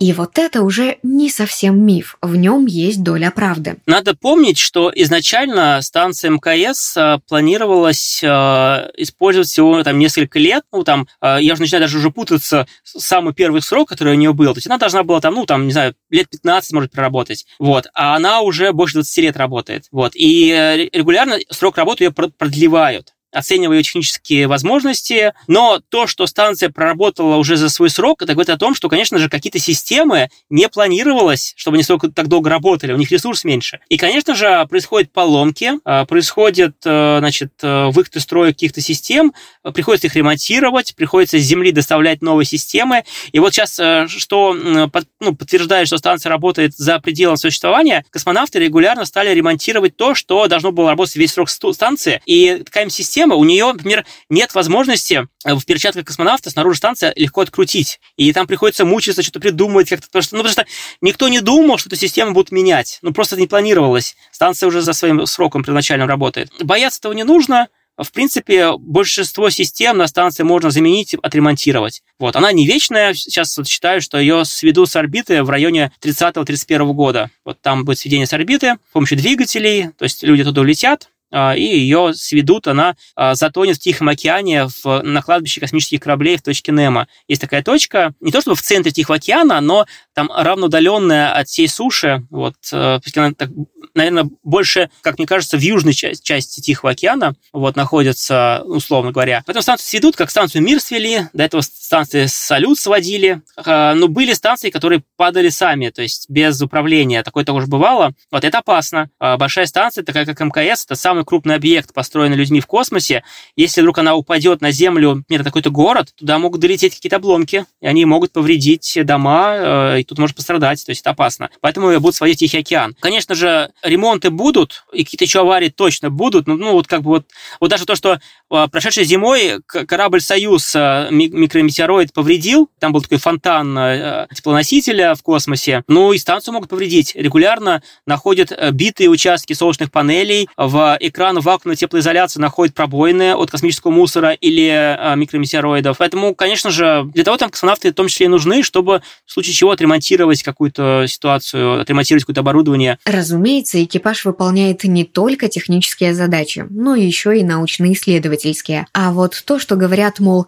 И 0.00 0.14
вот 0.14 0.38
это 0.38 0.62
уже 0.62 0.96
не 1.02 1.28
совсем 1.28 1.78
миф, 1.84 2.16
в 2.22 2.34
нем 2.34 2.64
есть 2.64 3.02
доля 3.02 3.30
правды. 3.30 3.76
Надо 3.84 4.14
помнить, 4.16 4.56
что 4.56 4.90
изначально 4.94 5.78
станция 5.82 6.30
МКС 6.30 6.96
а, 6.96 7.18
планировалась 7.28 8.22
а, 8.24 8.90
использовать 8.96 9.48
всего 9.48 9.82
там 9.82 9.98
несколько 9.98 10.38
лет. 10.38 10.64
Ну, 10.72 10.84
там, 10.84 11.06
а, 11.20 11.36
я 11.36 11.52
уже 11.52 11.60
начинаю 11.60 11.84
даже 11.84 11.98
уже 11.98 12.10
путаться, 12.10 12.66
самый 12.82 13.34
первый 13.34 13.60
срок, 13.60 13.90
который 13.90 14.14
у 14.14 14.16
нее 14.16 14.32
был. 14.32 14.54
То 14.54 14.58
есть 14.58 14.68
она 14.68 14.78
должна 14.78 15.02
была 15.02 15.20
там, 15.20 15.34
ну, 15.34 15.44
там, 15.44 15.66
не 15.66 15.72
знаю, 15.72 15.94
лет 16.08 16.30
15, 16.30 16.72
может, 16.72 16.92
проработать. 16.92 17.44
Вот. 17.58 17.88
А 17.92 18.16
она 18.16 18.40
уже 18.40 18.72
больше 18.72 18.94
20 18.94 19.18
лет 19.18 19.36
работает. 19.36 19.84
Вот. 19.92 20.12
И 20.14 20.50
э, 20.50 20.88
регулярно 20.96 21.36
срок 21.50 21.76
работы 21.76 22.04
ее 22.04 22.10
продлевают 22.10 23.12
оцениваю 23.32 23.82
технические 23.82 24.46
возможности, 24.46 25.32
но 25.46 25.80
то, 25.88 26.06
что 26.06 26.26
станция 26.26 26.70
проработала 26.70 27.36
уже 27.36 27.56
за 27.56 27.68
свой 27.68 27.90
срок, 27.90 28.22
это 28.22 28.32
говорит 28.32 28.50
о 28.50 28.56
том, 28.56 28.74
что, 28.74 28.88
конечно 28.88 29.18
же, 29.18 29.28
какие-то 29.28 29.58
системы 29.58 30.30
не 30.48 30.68
планировалось, 30.68 31.54
чтобы 31.56 31.76
они 31.76 31.84
столько 31.84 32.08
так 32.10 32.28
долго 32.28 32.50
работали, 32.50 32.92
у 32.92 32.96
них 32.96 33.10
ресурс 33.10 33.44
меньше. 33.44 33.80
И, 33.88 33.96
конечно 33.96 34.34
же, 34.34 34.66
происходят 34.68 35.12
поломки, 35.12 35.72
а, 35.84 36.04
происходит, 36.04 36.76
э, 36.84 37.16
значит, 37.20 37.52
э, 37.62 37.86
выход 37.90 38.16
из 38.16 38.22
строя 38.22 38.52
каких-то 38.52 38.80
систем, 38.80 39.32
приходится 39.74 40.06
их 40.06 40.16
ремонтировать, 40.16 40.94
приходится 40.94 41.38
с 41.38 41.42
Земли 41.42 41.72
доставлять 41.72 42.22
новые 42.22 42.46
системы. 42.46 43.04
И 43.32 43.38
вот 43.38 43.54
сейчас, 43.54 43.78
э, 43.78 44.06
что 44.08 44.54
ну, 44.54 45.34
подтверждает, 45.34 45.86
что 45.86 45.98
станция 45.98 46.30
работает 46.30 46.74
за 46.74 46.98
пределом 46.98 47.36
существования, 47.36 48.04
космонавты 48.10 48.58
регулярно 48.58 49.04
стали 49.04 49.30
ремонтировать 49.30 49.96
то, 49.96 50.14
что 50.14 50.46
должно 50.48 50.72
было 50.72 50.90
работать 50.90 51.16
весь 51.16 51.32
срок 51.32 51.50
станции. 51.50 52.22
И 52.26 52.62
такая 52.64 52.88
система 52.88 53.19
система, 53.20 53.34
у 53.34 53.44
нее, 53.44 53.66
например, 53.72 54.06
нет 54.30 54.54
возможности 54.54 55.28
э, 55.44 55.54
в 55.54 55.64
перчатках 55.66 56.06
космонавта 56.06 56.50
снаружи 56.50 56.78
станция 56.78 57.12
легко 57.16 57.42
открутить. 57.42 58.00
И 58.16 58.32
там 58.32 58.46
приходится 58.46 58.84
мучиться, 58.84 59.22
что-то 59.22 59.40
придумывать 59.40 59.90
как-то. 59.90 60.06
Потому 60.06 60.22
что, 60.22 60.36
ну, 60.36 60.42
потому 60.42 60.52
что 60.52 60.66
никто 61.02 61.28
не 61.28 61.40
думал, 61.40 61.76
что 61.76 61.88
эту 61.88 61.96
систему 61.96 62.32
будут 62.32 62.50
менять. 62.50 62.98
Ну, 63.02 63.12
просто 63.12 63.36
не 63.36 63.46
планировалось. 63.46 64.16
Станция 64.32 64.68
уже 64.68 64.80
за 64.80 64.94
своим 64.94 65.26
сроком 65.26 65.62
первоначальным 65.62 66.08
работает. 66.08 66.50
Бояться 66.62 66.98
этого 66.98 67.12
не 67.12 67.24
нужно. 67.24 67.68
В 67.98 68.10
принципе, 68.12 68.72
большинство 68.78 69.50
систем 69.50 69.98
на 69.98 70.06
станции 70.06 70.42
можно 70.42 70.70
заменить, 70.70 71.14
отремонтировать. 71.14 72.02
Вот. 72.18 72.36
Она 72.36 72.52
не 72.52 72.66
вечная. 72.66 73.12
Сейчас 73.12 73.54
вот 73.58 73.68
считаю, 73.68 74.00
что 74.00 74.18
ее 74.18 74.46
сведут 74.46 74.88
с 74.88 74.96
орбиты 74.96 75.42
в 75.42 75.50
районе 75.50 75.92
30-31 76.02 76.94
года. 76.94 77.30
Вот 77.44 77.60
там 77.60 77.84
будет 77.84 77.98
сведение 77.98 78.26
с 78.26 78.32
орбиты 78.32 78.76
с 78.88 78.92
помощью 78.94 79.18
двигателей. 79.18 79.90
То 79.98 80.04
есть 80.04 80.22
люди 80.22 80.42
туда 80.44 80.62
улетят, 80.62 81.10
и 81.56 81.62
ее 81.62 82.12
сведут, 82.14 82.66
она 82.66 82.96
а, 83.14 83.34
затонет 83.34 83.76
в 83.76 83.80
Тихом 83.80 84.08
океане 84.08 84.66
в, 84.66 85.02
на 85.02 85.22
кладбище 85.22 85.60
космических 85.60 86.00
кораблей 86.00 86.36
в 86.36 86.42
точке 86.42 86.72
Немо. 86.72 87.08
Есть 87.28 87.40
такая 87.40 87.62
точка, 87.62 88.14
не 88.20 88.32
то 88.32 88.40
чтобы 88.40 88.56
в 88.56 88.62
центре 88.62 88.92
Тихого 88.92 89.16
океана, 89.16 89.60
но 89.60 89.86
там 90.14 90.30
равноудаленная 90.34 91.32
от 91.32 91.48
всей 91.48 91.68
суши, 91.68 92.26
вот, 92.30 92.54
э, 92.72 92.98
она 93.14 93.32
так, 93.32 93.50
наверное, 93.94 94.28
больше, 94.42 94.90
как 95.02 95.18
мне 95.18 95.26
кажется, 95.26 95.56
в 95.56 95.60
южной 95.60 95.94
части, 95.94 96.22
части 96.22 96.60
Тихого 96.60 96.92
океана 96.92 97.34
вот, 97.52 97.76
находится, 97.76 98.62
условно 98.64 99.12
говоря. 99.12 99.42
Поэтому 99.46 99.62
станцию 99.62 99.88
сведут, 99.88 100.16
как 100.16 100.30
станцию 100.30 100.62
Мир 100.62 100.80
свели, 100.80 101.28
до 101.32 101.44
этого 101.44 101.60
станции 101.60 102.26
Салют 102.26 102.78
сводили, 102.78 103.42
а, 103.56 103.94
но 103.94 104.08
были 104.08 104.32
станции, 104.32 104.70
которые 104.70 105.02
падали 105.16 105.48
сами, 105.48 105.90
то 105.90 106.02
есть 106.02 106.28
без 106.28 106.60
управления. 106.60 107.22
Такое 107.22 107.44
тоже 107.44 107.66
бывало. 107.66 108.12
Вот 108.30 108.44
это 108.44 108.58
опасно. 108.58 109.10
Большая 109.18 109.66
станция, 109.66 110.04
такая 110.04 110.26
как 110.26 110.40
МКС, 110.40 110.84
это 110.84 110.94
самый 110.94 111.19
самый 111.20 111.24
крупный 111.24 111.54
объект, 111.54 111.92
построенный 111.92 112.36
людьми 112.36 112.60
в 112.60 112.66
космосе. 112.66 113.22
Если 113.56 113.80
вдруг 113.80 113.98
она 113.98 114.14
упадет 114.14 114.60
на 114.60 114.70
Землю, 114.70 115.16
например, 115.16 115.44
такой-то 115.44 115.70
город, 115.70 116.12
туда 116.16 116.38
могут 116.38 116.60
долететь 116.60 116.94
какие-то 116.94 117.16
обломки, 117.16 117.66
и 117.80 117.86
они 117.86 118.04
могут 118.04 118.32
повредить 118.32 118.98
дома, 119.04 119.54
э, 119.54 120.00
и 120.00 120.04
тут 120.04 120.18
может 120.18 120.36
пострадать, 120.36 120.84
то 120.84 120.90
есть 120.90 121.02
это 121.02 121.10
опасно. 121.10 121.50
Поэтому 121.60 121.98
будут 122.00 122.14
сводить 122.14 122.36
в 122.36 122.40
Тихий 122.40 122.58
океан. 122.58 122.96
Конечно 123.00 123.34
же, 123.34 123.70
ремонты 123.82 124.30
будут, 124.30 124.84
и 124.92 125.04
какие-то 125.04 125.24
еще 125.24 125.40
аварии 125.40 125.68
точно 125.68 126.10
будут, 126.10 126.46
ну, 126.46 126.56
ну 126.56 126.72
вот 126.72 126.86
как 126.86 127.02
бы 127.02 127.10
вот, 127.10 127.26
вот 127.60 127.70
даже 127.70 127.84
то, 127.86 127.96
что 127.96 128.18
э, 128.50 128.68
прошедшей 128.70 129.04
зимой 129.04 129.60
корабль 129.66 130.20
«Союз» 130.20 130.74
э, 130.74 131.08
микрометеороид 131.10 132.12
повредил, 132.12 132.70
там 132.78 132.92
был 132.92 133.02
такой 133.02 133.18
фонтан 133.18 134.26
теплоносителя 134.34 135.14
в 135.14 135.22
космосе, 135.22 135.82
ну 135.88 136.12
и 136.12 136.18
станцию 136.18 136.54
могут 136.54 136.70
повредить. 136.70 137.14
Регулярно 137.14 137.82
находят 138.06 138.52
битые 138.72 139.08
участки 139.08 139.52
солнечных 139.52 139.90
панелей, 139.90 140.48
в 140.56 140.96
экран 141.10 141.38
вакуумной 141.38 141.76
теплоизоляции 141.76 142.40
находят 142.40 142.74
пробоины 142.74 143.34
от 143.34 143.50
космического 143.50 143.90
мусора 143.90 144.32
или 144.32 145.16
микрометеороидов. 145.16 145.98
Поэтому, 145.98 146.34
конечно 146.34 146.70
же, 146.70 147.08
для 147.12 147.24
того 147.24 147.36
там 147.36 147.50
космонавты 147.50 147.90
в 147.90 147.94
том 147.94 148.08
числе 148.08 148.26
и 148.26 148.28
нужны, 148.28 148.62
чтобы 148.62 149.02
в 149.26 149.32
случае 149.32 149.54
чего 149.54 149.70
отремонтировать 149.70 150.42
какую-то 150.42 151.04
ситуацию, 151.06 151.80
отремонтировать 151.80 152.24
какое-то 152.24 152.40
оборудование. 152.40 152.98
Разумеется, 153.04 153.82
экипаж 153.82 154.24
выполняет 154.24 154.84
не 154.84 155.04
только 155.04 155.48
технические 155.48 156.14
задачи, 156.14 156.64
но 156.70 156.94
еще 156.94 157.38
и 157.38 157.42
научно-исследовательские. 157.42 158.86
А 158.92 159.12
вот 159.12 159.42
то, 159.44 159.58
что 159.58 159.76
говорят, 159.76 160.20
мол, 160.20 160.46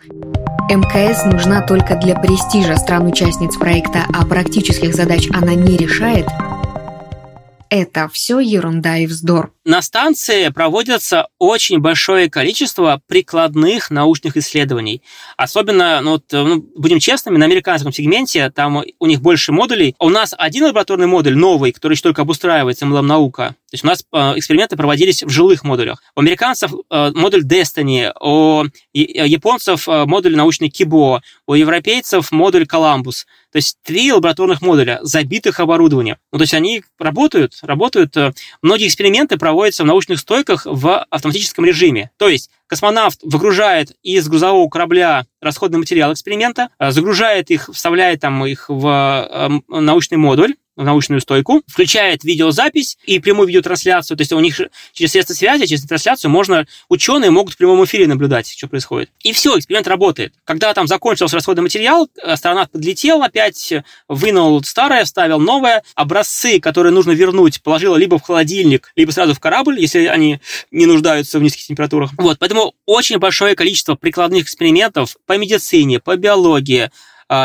МКС 0.70 1.24
нужна 1.24 1.66
только 1.66 1.96
для 1.96 2.14
престижа 2.14 2.76
стран-участниц 2.76 3.56
проекта, 3.56 4.06
а 4.12 4.24
практических 4.24 4.94
задач 4.94 5.28
она 5.32 5.54
не 5.54 5.76
решает, 5.76 6.26
это 7.68 8.08
все 8.12 8.38
ерунда 8.38 8.98
и 8.98 9.06
вздор. 9.06 9.52
На 9.64 9.80
станции 9.80 10.48
проводится 10.48 11.28
очень 11.38 11.78
большое 11.78 12.28
количество 12.28 13.00
прикладных 13.06 13.92
научных 13.92 14.36
исследований. 14.36 15.02
Особенно, 15.36 16.00
ну, 16.00 16.12
вот, 16.12 16.24
ну, 16.32 16.64
будем 16.76 16.98
честными, 16.98 17.36
на 17.36 17.44
американском 17.44 17.92
сегменте 17.92 18.50
там 18.50 18.82
у 18.98 19.06
них 19.06 19.20
больше 19.20 19.52
модулей. 19.52 19.94
У 20.00 20.08
нас 20.08 20.34
один 20.36 20.64
лабораторный 20.64 21.06
модуль 21.06 21.36
новый, 21.36 21.70
который 21.70 21.92
еще 21.92 22.02
только 22.02 22.22
обустраивается, 22.22 22.86
MLM 22.86 23.02
наука. 23.02 23.54
То 23.72 23.74
есть 23.74 23.84
у 23.84 23.86
нас 23.86 24.04
э, 24.12 24.38
эксперименты 24.38 24.76
проводились 24.76 25.22
в 25.22 25.30
жилых 25.30 25.64
модулях. 25.64 26.02
У 26.14 26.20
американцев 26.20 26.72
э, 26.90 27.12
модуль 27.14 27.42
Destiny, 27.42 28.12
у 28.20 28.64
японцев 28.92 29.88
э, 29.88 30.04
модуль 30.04 30.36
научный 30.36 30.68
Кибо, 30.68 31.22
у 31.46 31.54
европейцев 31.54 32.32
модуль 32.32 32.66
Коламбус. 32.66 33.26
То 33.50 33.56
есть 33.56 33.78
три 33.82 34.12
лабораторных 34.12 34.60
модуля, 34.60 34.98
забитых 35.02 35.60
оборудованием. 35.60 36.16
Ну, 36.32 36.38
то 36.38 36.42
есть 36.42 36.52
они 36.52 36.84
работают, 36.98 37.58
работают. 37.62 38.14
Многие 38.60 38.88
эксперименты 38.88 39.38
проводятся 39.38 39.51
в 39.52 39.86
научных 39.86 40.18
стойках 40.18 40.66
в 40.66 41.04
автоматическом 41.10 41.64
режиме. 41.64 42.10
То 42.16 42.28
есть 42.28 42.50
космонавт 42.66 43.20
выгружает 43.22 43.92
из 44.02 44.28
грузового 44.28 44.68
корабля 44.68 45.26
расходный 45.40 45.78
материал 45.78 46.12
эксперимента, 46.12 46.68
загружает 46.78 47.50
их, 47.50 47.70
вставляет 47.72 48.20
там 48.20 48.44
их 48.46 48.66
в 48.68 49.62
научный 49.68 50.16
модуль, 50.16 50.54
научную 50.84 51.20
стойку, 51.20 51.62
включает 51.66 52.24
видеозапись 52.24 52.98
и 53.04 53.18
прямую 53.18 53.48
видеотрансляцию. 53.48 54.16
То 54.16 54.22
есть 54.22 54.32
у 54.32 54.40
них 54.40 54.60
через 54.92 55.12
средства 55.12 55.34
связи, 55.34 55.66
через 55.66 55.82
трансляцию 55.84 56.30
можно, 56.30 56.66
ученые 56.88 57.30
могут 57.30 57.54
в 57.54 57.56
прямом 57.56 57.84
эфире 57.84 58.06
наблюдать, 58.06 58.48
что 58.48 58.68
происходит. 58.68 59.10
И 59.20 59.32
все, 59.32 59.58
эксперимент 59.58 59.88
работает. 59.88 60.34
Когда 60.44 60.72
там 60.74 60.86
закончился 60.86 61.36
расходный 61.36 61.62
материал, 61.62 62.08
астронавт 62.22 62.70
подлетел 62.72 63.22
опять, 63.22 63.72
вынул 64.08 64.62
старое, 64.64 65.04
вставил 65.04 65.38
новое. 65.38 65.82
Образцы, 65.94 66.60
которые 66.60 66.92
нужно 66.92 67.12
вернуть, 67.12 67.62
положил 67.62 67.96
либо 67.96 68.18
в 68.18 68.22
холодильник, 68.22 68.92
либо 68.96 69.10
сразу 69.10 69.34
в 69.34 69.40
корабль, 69.40 69.80
если 69.80 70.06
они 70.06 70.40
не 70.70 70.86
нуждаются 70.86 71.38
в 71.38 71.42
низких 71.42 71.66
температурах. 71.66 72.10
Вот, 72.18 72.38
поэтому 72.38 72.74
очень 72.86 73.18
большое 73.18 73.54
количество 73.54 73.94
прикладных 73.94 74.44
экспериментов 74.44 75.16
по 75.26 75.36
медицине, 75.36 76.00
по 76.00 76.16
биологии, 76.16 76.90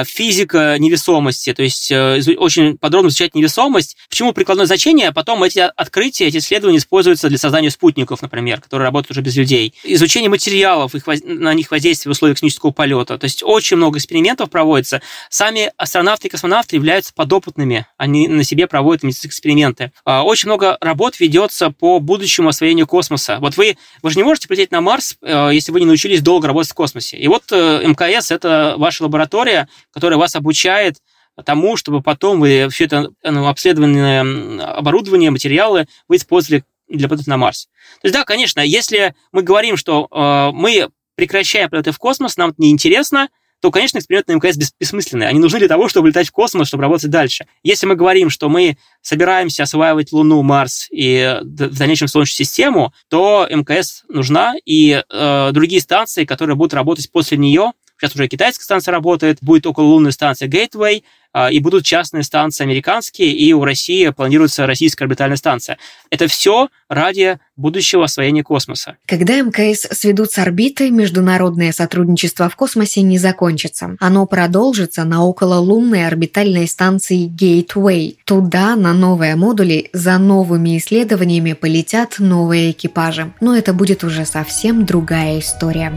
физика 0.06 0.76
невесомости, 0.80 1.54
то 1.54 1.64
есть 1.64 1.92
э, 1.92 2.22
очень 2.38 2.78
подробно 2.78 3.10
изучать 3.10 3.36
невесомость. 3.36 3.98
Почему 4.10 4.34
прикладное 4.34 4.66
значение? 4.66 5.12
Потом 5.12 5.44
эти 5.44 5.60
открытия, 5.60 6.28
эти 6.28 6.38
исследования 6.38 6.78
используются 6.78 7.30
для 7.30 7.38
создания 7.38 7.72
спутников, 7.72 8.22
например, 8.22 8.62
которые 8.62 8.86
работают 8.86 9.12
уже 9.12 9.22
без 9.22 9.36
людей. 9.36 9.74
Изучение 9.84 10.30
материалов, 10.30 10.96
их, 10.96 11.06
на 11.24 11.54
них 11.54 11.72
воздействие 11.72 12.12
в 12.12 12.16
условиях 12.16 12.38
космического 12.38 12.72
полета. 12.72 13.18
То 13.18 13.26
есть 13.26 13.44
очень 13.44 13.78
много 13.78 13.98
экспериментов 13.98 14.50
проводится. 14.50 15.02
Сами 15.30 15.72
астронавты 15.78 16.28
и 16.28 16.32
космонавты 16.32 16.76
являются 16.76 17.14
подопытными. 17.14 17.86
Они 17.98 18.28
на 18.28 18.44
себе 18.44 18.68
проводят 18.68 19.04
эксперименты. 19.04 19.92
А, 20.06 20.24
очень 20.24 20.48
много 20.48 20.78
работ 20.82 21.20
ведется 21.20 21.70
по 21.70 22.00
будущему 22.00 22.50
освоению 22.50 22.88
космоса. 22.88 23.38
Вот 23.40 23.58
вы, 23.58 23.78
вы 24.02 24.10
же 24.10 24.18
не 24.18 24.24
можете 24.24 24.48
полететь 24.48 24.72
на 24.72 24.82
Марс, 24.82 25.18
э, 25.22 25.50
если 25.54 25.72
вы 25.72 25.80
не 25.80 25.86
научились 25.86 26.22
долго 26.22 26.48
работать 26.48 26.72
в 26.72 26.76
космосе. 26.76 27.18
И 27.18 27.28
вот 27.28 27.44
э, 27.52 27.84
МКС– 27.86 28.32
это 28.32 28.76
ваша 28.78 29.04
лаборатория, 29.04 29.68
которая 29.92 30.20
вас 30.20 30.36
обучает 30.36 30.98
тому, 31.44 31.78
чтобы 31.78 32.02
потом 32.02 32.40
вы 32.40 32.68
все 32.70 32.86
это 32.86 33.10
ну, 33.24 33.48
обследованное 33.48 34.66
оборудование, 34.74 35.32
материалы 35.32 35.88
вы 36.08 36.16
использовали 36.16 36.64
для 36.88 37.08
полета 37.08 37.30
на 37.30 37.38
Марс. 37.38 37.68
То 38.02 38.08
есть, 38.08 38.14
да, 38.14 38.24
конечно, 38.24 38.62
если 38.62 39.14
мы 39.32 39.44
говорим, 39.44 39.78
что 39.78 40.08
э, 40.10 40.52
мы 40.56 40.90
прекращаем 41.16 41.70
полеты 41.70 41.92
в 41.92 41.98
космос, 41.98 42.38
нам 42.38 42.52
это 42.52 42.62
неинтересно, 42.62 43.30
то, 43.60 43.72
конечно, 43.72 43.98
эксперименты 43.98 44.34
на 44.34 44.38
МКС 44.38 44.56
бессмысленные. 44.80 45.28
Они 45.30 45.40
нужны 45.40 45.58
для 45.60 45.68
того, 45.68 45.90
чтобы 45.90 46.10
летать 46.10 46.28
в 46.28 46.32
космос, 46.32 46.68
чтобы 46.68 46.84
работать 46.84 47.10
дальше. 47.10 47.48
Если 47.64 47.88
мы 47.88 47.96
говорим, 47.96 48.30
что 48.30 48.50
мы 48.50 48.78
собираемся 49.02 49.64
осваивать 49.64 50.12
Луну, 50.12 50.44
Марс 50.44 50.88
и 50.92 51.40
в 51.42 51.78
дальнейшем 51.78 52.08
Солнечную 52.08 52.46
систему, 52.46 52.94
то 53.10 53.48
МКС 53.50 54.04
нужна, 54.10 54.54
и 54.64 55.02
э, 55.10 55.50
другие 55.54 55.82
станции, 55.82 56.26
которые 56.26 56.56
будут 56.56 56.76
работать 56.76 57.12
после 57.12 57.38
нее, 57.38 57.72
Сейчас 57.98 58.16
уже 58.16 58.28
китайская 58.28 58.64
станция 58.64 58.92
работает, 58.92 59.40
будет 59.42 59.66
окололунная 59.66 60.12
станция 60.12 60.48
Gateway, 60.48 61.04
а, 61.34 61.52
и 61.52 61.60
будут 61.60 61.86
частные 61.86 62.24
станции 62.24 62.64
американские, 62.64 63.32
и 63.32 63.54
у 63.54 63.64
России 63.64 64.10
планируется 64.10 64.66
российская 64.66 65.06
орбитальная 65.06 65.38
станция. 65.38 65.78
Это 66.10 66.28
все 66.28 66.70
ради 66.90 67.38
будущего 67.56 68.06
освоения 68.06 68.44
космоса. 68.44 68.98
Когда 69.06 69.42
МКС 69.42 69.88
сведут 69.92 70.32
с 70.32 70.40
орбиты, 70.40 70.90
международное 70.90 71.72
сотрудничество 71.72 72.50
в 72.50 72.56
космосе 72.56 73.02
не 73.02 73.18
закончится. 73.18 73.98
Оно 74.00 74.26
продолжится 74.26 75.04
на 75.04 75.26
окололунной 75.26 76.08
орбитальной 76.08 76.68
станции 76.68 77.28
Gateway. 77.30 78.18
Туда, 78.26 78.76
на 78.76 78.94
новые 78.94 79.36
модули, 79.36 79.90
за 79.94 80.18
новыми 80.18 80.78
исследованиями 80.78 81.54
полетят 81.54 82.16
новые 82.20 82.72
экипажи. 82.72 83.34
Но 83.42 83.56
это 83.56 83.74
будет 83.74 84.04
уже 84.04 84.26
совсем 84.26 84.86
другая 84.86 85.40
история. 85.40 85.94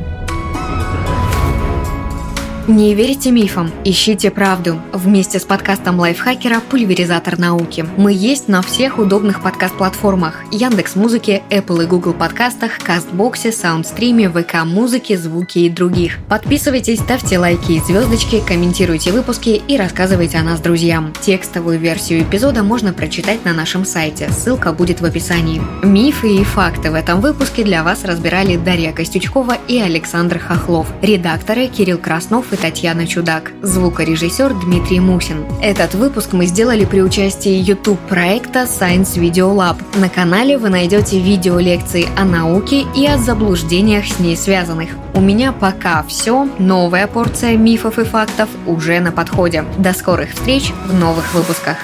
Не 2.70 2.94
верите 2.94 3.33
мифам? 3.33 3.72
Ищите 3.85 4.30
правду. 4.30 4.80
Вместе 4.92 5.40
с 5.40 5.44
подкастом 5.44 5.98
лайфхакера 5.98 6.61
«Пульверизатор 6.61 7.37
науки». 7.37 7.85
Мы 7.96 8.12
есть 8.12 8.46
на 8.46 8.62
всех 8.62 9.00
удобных 9.00 9.42
подкаст-платформах. 9.42 10.44
Яндекс 10.52 10.94
Музыки, 10.94 11.42
Apple 11.50 11.83
и 11.83 11.87
Google 11.87 12.12
подкастах, 12.12 12.78
Кастбоксе, 12.78 13.50
Саундстриме, 13.50 14.30
ВК 14.30 14.64
Музыке, 14.64 15.18
Звуки 15.18 15.59
и 15.59 15.68
других. 15.68 16.18
Подписывайтесь, 16.28 17.00
ставьте 17.00 17.40
лайки 17.40 17.72
и 17.72 17.80
звездочки, 17.80 18.40
комментируйте 18.46 19.11
выпуски 19.11 19.61
и 19.66 19.76
рассказывайте 19.76 20.38
о 20.38 20.44
нас 20.44 20.61
друзьям. 20.61 21.12
Текстовую 21.20 21.80
версию 21.80 22.22
эпизода 22.22 22.62
можно 22.62 22.92
прочитать 22.92 23.44
на 23.44 23.52
нашем 23.52 23.85
сайте. 23.85 24.30
Ссылка 24.30 24.72
будет 24.72 25.00
в 25.00 25.04
описании. 25.04 25.61
Мифы 25.83 26.37
и 26.37 26.44
факты 26.44 26.92
в 26.92 26.94
этом 26.94 27.20
выпуске 27.20 27.64
для 27.64 27.83
вас 27.83 28.04
разбирали 28.04 28.56
Дарья 28.56 28.92
Костючкова 28.92 29.59
и 29.66 29.80
Александр 29.80 30.38
Хохлов. 30.38 30.87
Редакторы 31.02 31.66
Кирилл 31.66 31.98
Краснов 31.98 32.52
и 32.52 32.60
Татьяна 32.61 33.07
Чудак, 33.07 33.53
звукорежиссер 33.62 34.53
Дмитрий 34.55 35.01
Мусин. 35.01 35.46
Этот 35.62 35.94
выпуск 35.94 36.33
мы 36.33 36.44
сделали 36.46 36.85
при 36.85 37.01
участии 37.01 37.53
YouTube-проекта 37.53 38.61
Science 38.64 39.18
Video 39.18 39.55
Lab. 39.55 39.79
На 39.99 40.11
канале 40.11 40.59
вы 40.59 40.68
найдете 40.68 41.18
видеолекции 41.18 42.07
о 42.18 42.25
науке 42.25 42.85
и 42.94 43.07
о 43.07 43.16
заблуждениях 43.16 44.05
с 44.07 44.18
ней 44.18 44.37
связанных. 44.37 44.90
У 45.14 45.20
меня 45.20 45.53
пока 45.53 46.03
все. 46.03 46.49
Новая 46.59 47.07
порция 47.07 47.57
мифов 47.57 47.99
и 47.99 48.05
фактов 48.05 48.51
уже 48.66 49.01
на 49.01 49.11
подходе. 49.11 49.64
До 49.79 49.94
скорых 49.94 50.33
встреч 50.33 50.73
в 50.87 50.92
новых 50.92 51.33
выпусках. 51.33 51.79